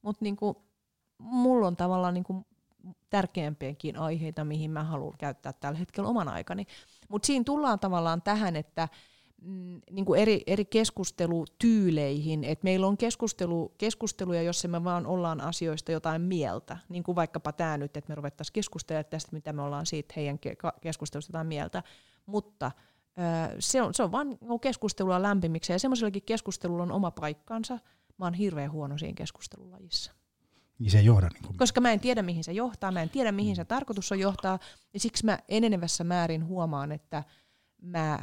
[0.02, 0.62] mutta niinku,
[1.18, 2.46] mulla on tavallaan niinku
[3.10, 6.66] tärkeämpiäkin aiheita, mihin mä haluan käyttää tällä hetkellä oman aikani.
[7.08, 8.88] Mutta siinä tullaan tavallaan tähän, että
[9.90, 15.92] niin kuin eri, eri keskustelutyyleihin, että meillä on keskustelu, keskusteluja, jossa me vaan ollaan asioista
[15.92, 19.86] jotain mieltä, niin kuin vaikkapa tämä nyt, että me ruvettaisiin keskustelemaan tästä, mitä me ollaan
[19.86, 20.38] siitä heidän
[20.80, 21.82] keskustelusta jotain mieltä,
[22.26, 22.72] mutta
[23.58, 27.78] se on, se on vaan keskustelua lämpimiksi ja semmoisellakin keskustelulla on oma paikkansa.
[28.18, 30.12] Mä oon hirveän huono siinä keskustelulajissa.
[30.78, 31.56] Niin se ei johda niin kuin...
[31.56, 34.58] Koska mä en tiedä, mihin se johtaa, mä en tiedä, mihin se tarkoitus on johtaa,
[34.94, 37.24] ja siksi mä enenevässä määrin huomaan, että
[37.82, 38.18] mä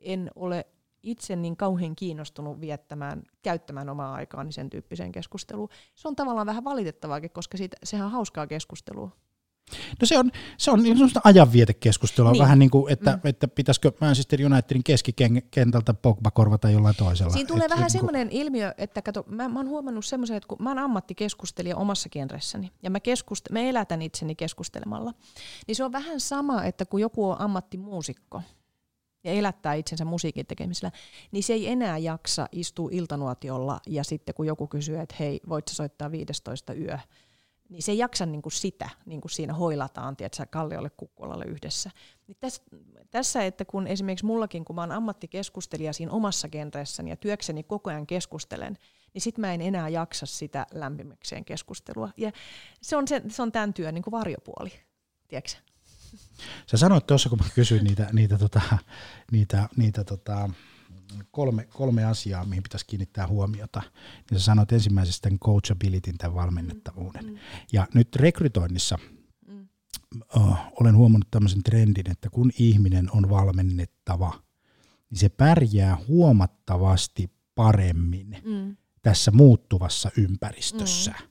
[0.00, 0.66] en ole
[1.02, 5.68] itse niin kauhean kiinnostunut viettämään, käyttämään omaa aikaani sen tyyppiseen keskusteluun.
[5.94, 9.10] Se on tavallaan vähän valitettavaakin, koska siitä, sehän on hauskaa keskustelua.
[10.00, 12.42] No se on, se on sellaista ajanvietekeskustelua, Niin.
[12.42, 13.20] vähän niin kuin, että, Mm.
[13.28, 17.32] että pitäisikö Manchester Unitedin keskikentältä Pogba korvata jollain toisella.
[17.32, 20.36] Siinä tulee Et- vähän et niinku- semmoinen ilmiö, että kato, mä, mä oon huomannut semmoisen,
[20.36, 25.12] että kun mä oon ammattikeskustelija omassa genressäni ja mä, keskust- mä elätän itseni keskustelemalla,
[25.66, 28.42] niin se on vähän sama, että kun joku on ammattimuusikko
[29.24, 30.92] ja elättää itsensä musiikin tekemisellä,
[31.32, 35.68] niin se ei enää jaksa istua iltanuotiolla ja sitten kun joku kysyy, että hei, voit
[35.68, 36.98] sä soittaa 15 yö,
[37.70, 41.90] niin se ei jaksa niin kuin sitä, niin kuin siinä hoilataan, tiedätkö, Kalliolle Kukkolalle yhdessä.
[42.26, 42.62] Niin tässä,
[43.10, 47.90] tässä, että kun esimerkiksi mullakin, kun mä oon ammattikeskustelija siinä omassa genressäni ja työkseni koko
[47.90, 48.76] ajan keskustelen,
[49.14, 52.10] niin sit mä en enää jaksa sitä lämpimikseen keskustelua.
[52.16, 52.32] Ja
[52.82, 54.72] se on, se, se on tämän työn niin kuin varjopuoli,
[55.28, 55.69] tiedätkö?
[56.66, 58.60] Sä sanoit tuossa, kun mä kysyin niitä, niitä, tota,
[59.32, 60.50] niitä, niitä tota,
[61.30, 63.82] kolme, kolme asiaa, mihin pitäisi kiinnittää huomiota,
[64.30, 67.26] niin sä sanoit ensimmäisestä tämän coachabilityn, tämän valmennettavuuden.
[67.26, 67.38] Mm.
[67.72, 68.98] Ja nyt rekrytoinnissa
[69.46, 69.68] Mm.
[70.36, 74.42] uh, olen huomannut tämmöisen trendin, että kun ihminen on valmennettava,
[75.10, 78.76] niin se pärjää huomattavasti paremmin Mm.
[79.02, 81.14] tässä muuttuvassa ympäristössä.
[81.20, 81.26] Mm.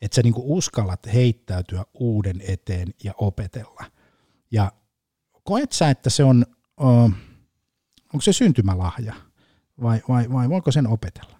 [0.00, 3.84] Että sä niinku uskallat heittäytyä uuden eteen ja opetella.
[4.50, 4.72] Ja
[5.44, 9.14] koet sä, että se on, onko se syntymälahja
[9.82, 11.34] vai, vai, vai voiko sen opetella?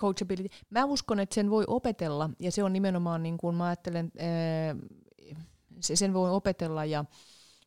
[0.00, 0.48] coachability.
[0.70, 4.12] Mä uskon, että sen voi opetella, ja se on nimenomaan niin kuin mä ajattelen,
[5.80, 7.04] se- sen voi opetella, ja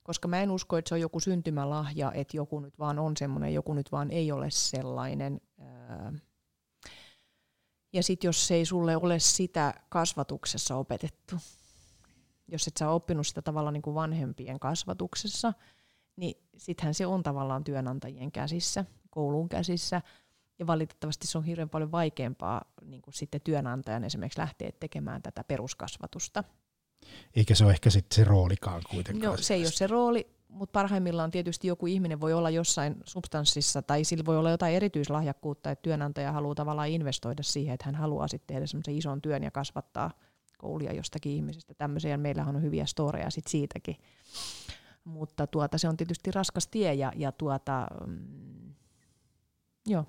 [0.04, 3.54] koska mä en usko, että se on joku syntymälahja, että joku nyt vaan on semmoinen,
[3.54, 5.42] joku nyt vaan ei ole sellainen.
[7.94, 11.36] Ja sitten jos se ei sulle ole sitä kasvatuksessa opetettu,
[12.52, 15.54] jos et sä ole oppinut sitä tavallaan niin kuin vanhempien kasvatuksessa,
[16.16, 20.02] niin sittenhän se on tavallaan työnantajien käsissä, koulun käsissä,
[20.60, 25.44] ja valitettavasti se on hirveän paljon vaikeampaa niin kuin sitten työnantajan esimerkiksi lähteä tekemään tätä
[25.44, 26.44] peruskasvatusta.
[27.36, 29.32] Eikä se ole ehkä sitten se roolikaan kuitenkaan.
[29.32, 33.82] No, se ei ole se rooli, mutta parhaimmillaan tietysti joku ihminen voi olla jossain substanssissa
[33.82, 38.28] tai sillä voi olla jotain erityislahjakkuutta, että työnantaja haluaa tavallaan investoida siihen, että hän haluaa
[38.28, 40.12] sitten tehdä semmoisen ison työn ja kasvattaa
[40.60, 41.74] koulia jostakin ihmisestä.
[41.74, 43.96] Tämmöisiä meillähän on hyviä storeja sit siitäkin.
[45.04, 48.74] Mutta tuota, se on tietysti raskas tie ja, ja tuota, mm,
[49.88, 50.06] joo,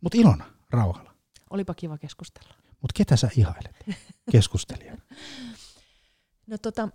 [0.00, 1.14] Mutta Ilona, rauhalla.
[1.50, 2.54] olipa kiva keskustella.
[2.70, 3.76] Mutta ketä sä ihailet
[4.32, 5.02] keskustelijana?
[6.46, 6.88] No tota,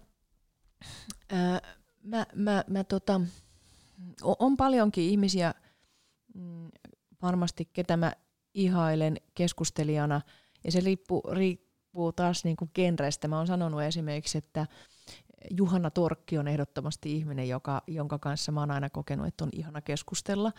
[1.29, 1.61] ää,
[2.03, 3.21] mä, mä, mä tota,
[4.23, 5.53] o- on paljonkin ihmisiä
[6.35, 6.69] mm,
[7.21, 8.13] varmasti, ketä mä
[8.53, 10.21] ihailen keskustelijana,
[10.63, 11.21] ja se riippuu,
[11.91, 13.27] riippuu taas niinku genrestä.
[13.27, 14.67] Mä oon sanonut esimerkiksi, että
[15.57, 19.81] Juhanna Torkki on ehdottomasti ihminen, joka, jonka kanssa mä oon aina kokenut, että on ihana
[19.81, 20.51] keskustella.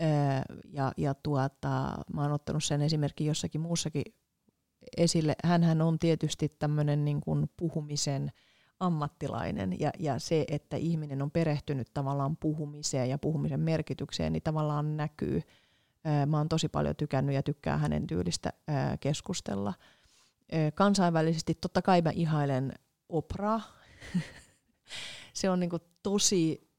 [0.00, 4.04] Ää, Ja, ja tuota, mä oon ottanut sen esimerkki jossakin muussakin
[4.96, 5.34] esille.
[5.44, 8.32] Hänhän on tietysti tämmöinen niin kuin puhumisen
[8.80, 14.96] ammattilainen ja, ja se, että ihminen on perehtynyt tavallaan puhumiseen ja puhumisen merkitykseen, niin tavallaan
[14.96, 15.42] näkyy.
[16.04, 19.74] Ää, Mä oon tosi paljon tykännyt ja tykkään hänen tyylistä ää, keskustella.
[20.74, 22.72] Kansainvälisesti totta kai mä ihailen
[23.08, 23.60] Opraa.
[25.34, 26.70] se on niinku tosi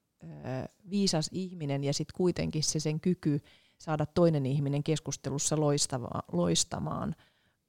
[0.90, 3.40] viisas ihminen ja sitten kuitenkin se sen kyky
[3.78, 7.16] saada toinen ihminen keskustelussa loistava, loistamaan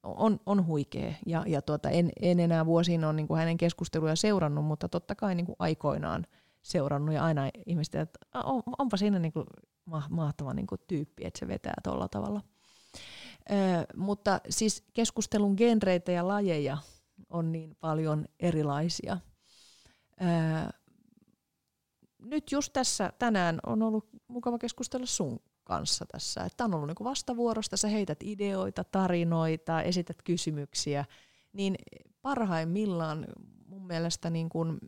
[0.03, 1.15] on, on huikea.
[1.27, 5.35] Ja, ja tuota, en, en enää vuosiin ole niin hänen keskusteluja seurannut, mutta totta kai
[5.35, 6.27] niin aikoinaan
[6.63, 9.47] seurannut ja aina ihmiset, että on, onpa siinä niin kuin
[10.11, 12.41] mahtava niin kuin tyyppi, että se vetää tuolla tavalla.
[13.51, 13.55] Ö,
[13.97, 16.79] mutta siis keskustelun genreitä ja lajeja
[17.31, 19.19] on niin paljon erilaisia.
[20.21, 20.25] Ö,
[22.19, 26.49] nyt just tässä tänään on ollut mukava keskustella sun kanssa tässä.
[26.57, 31.05] Tämä on ollut niin vastavuorosta, sä heität ideoita, tarinoita, esität kysymyksiä,
[31.53, 31.75] niin
[32.23, 33.27] parhaimmillaan
[33.67, 34.79] mun mielestä niin kuin,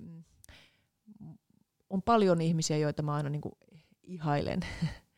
[1.90, 3.54] on paljon ihmisiä, joita mä aina niin kuin
[4.02, 4.60] ihailen.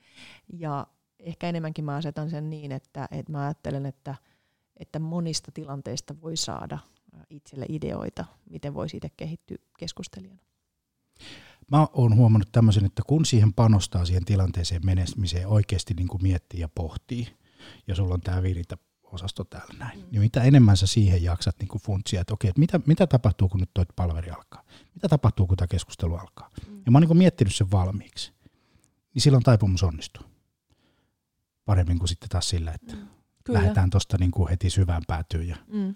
[0.62, 0.86] ja
[1.24, 4.14] ehkä enemmänkin mä asetan sen niin, että, että mä ajattelen, että,
[4.76, 6.78] että monista tilanteista voi saada
[7.30, 10.40] itselle ideoita, miten voi siitä kehittyä keskustelijana.
[11.70, 16.60] Mä oon huomannut tämmöisen, että kun siihen panostaa siihen tilanteeseen menestymiseen, oikeasti niin kuin miettii
[16.60, 17.36] ja pohtii,
[17.86, 20.06] ja sulla on tämä viritä osasto täällä näin, mm.
[20.10, 23.48] niin mitä enemmän sä siihen jaksat niin kuin funtsia, että okei, että mitä, mitä tapahtuu,
[23.48, 24.62] kun nyt toi palveri alkaa?
[24.94, 26.50] Mitä tapahtuu, kun tämä keskustelu alkaa?
[26.68, 26.82] Mm.
[26.86, 28.32] Ja mä oon niin kuin miettinyt sen valmiiksi.
[29.14, 30.33] Niin silloin taipumus onnistuu.
[31.64, 33.08] Paremmin kuin sitten taas sillä, että mm.
[33.48, 35.48] lähdetään tuosta niin kuin heti syvään päätyyn.
[35.48, 35.94] Ja mm.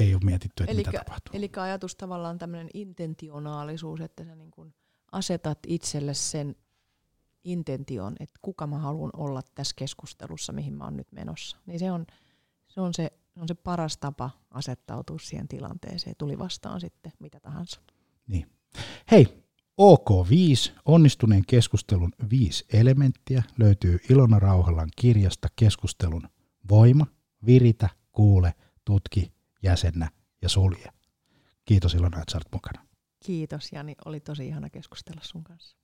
[0.00, 1.36] ei ole mietitty, että Elikkä, mitä tapahtuu.
[1.36, 4.74] Eli ajatus tavallaan tämmöinen intentionaalisuus, että sä niin kun
[5.12, 6.56] asetat itselle sen
[7.44, 11.56] intention, että kuka mä haluan olla tässä keskustelussa, mihin mä oon nyt menossa.
[11.66, 12.06] Niin se on
[12.68, 16.16] se, on se, se, on se paras tapa asettautua siihen tilanteeseen.
[16.18, 17.80] Tuli vastaan sitten mitä tahansa.
[18.26, 18.46] Niin.
[19.10, 19.45] Hei,
[19.80, 26.28] OK5, onnistuneen keskustelun viisi elementtiä, löytyy Ilona Rauhalan kirjasta Keskustelun
[26.68, 27.06] voima,
[27.46, 28.54] viritä, kuule,
[28.84, 30.10] tutki, jäsennä
[30.42, 30.92] ja sulje.
[31.64, 32.86] Kiitos Ilona, että sä mukana.
[33.24, 35.76] Kiitos Jani, oli tosi ihana keskustella sun kanssa.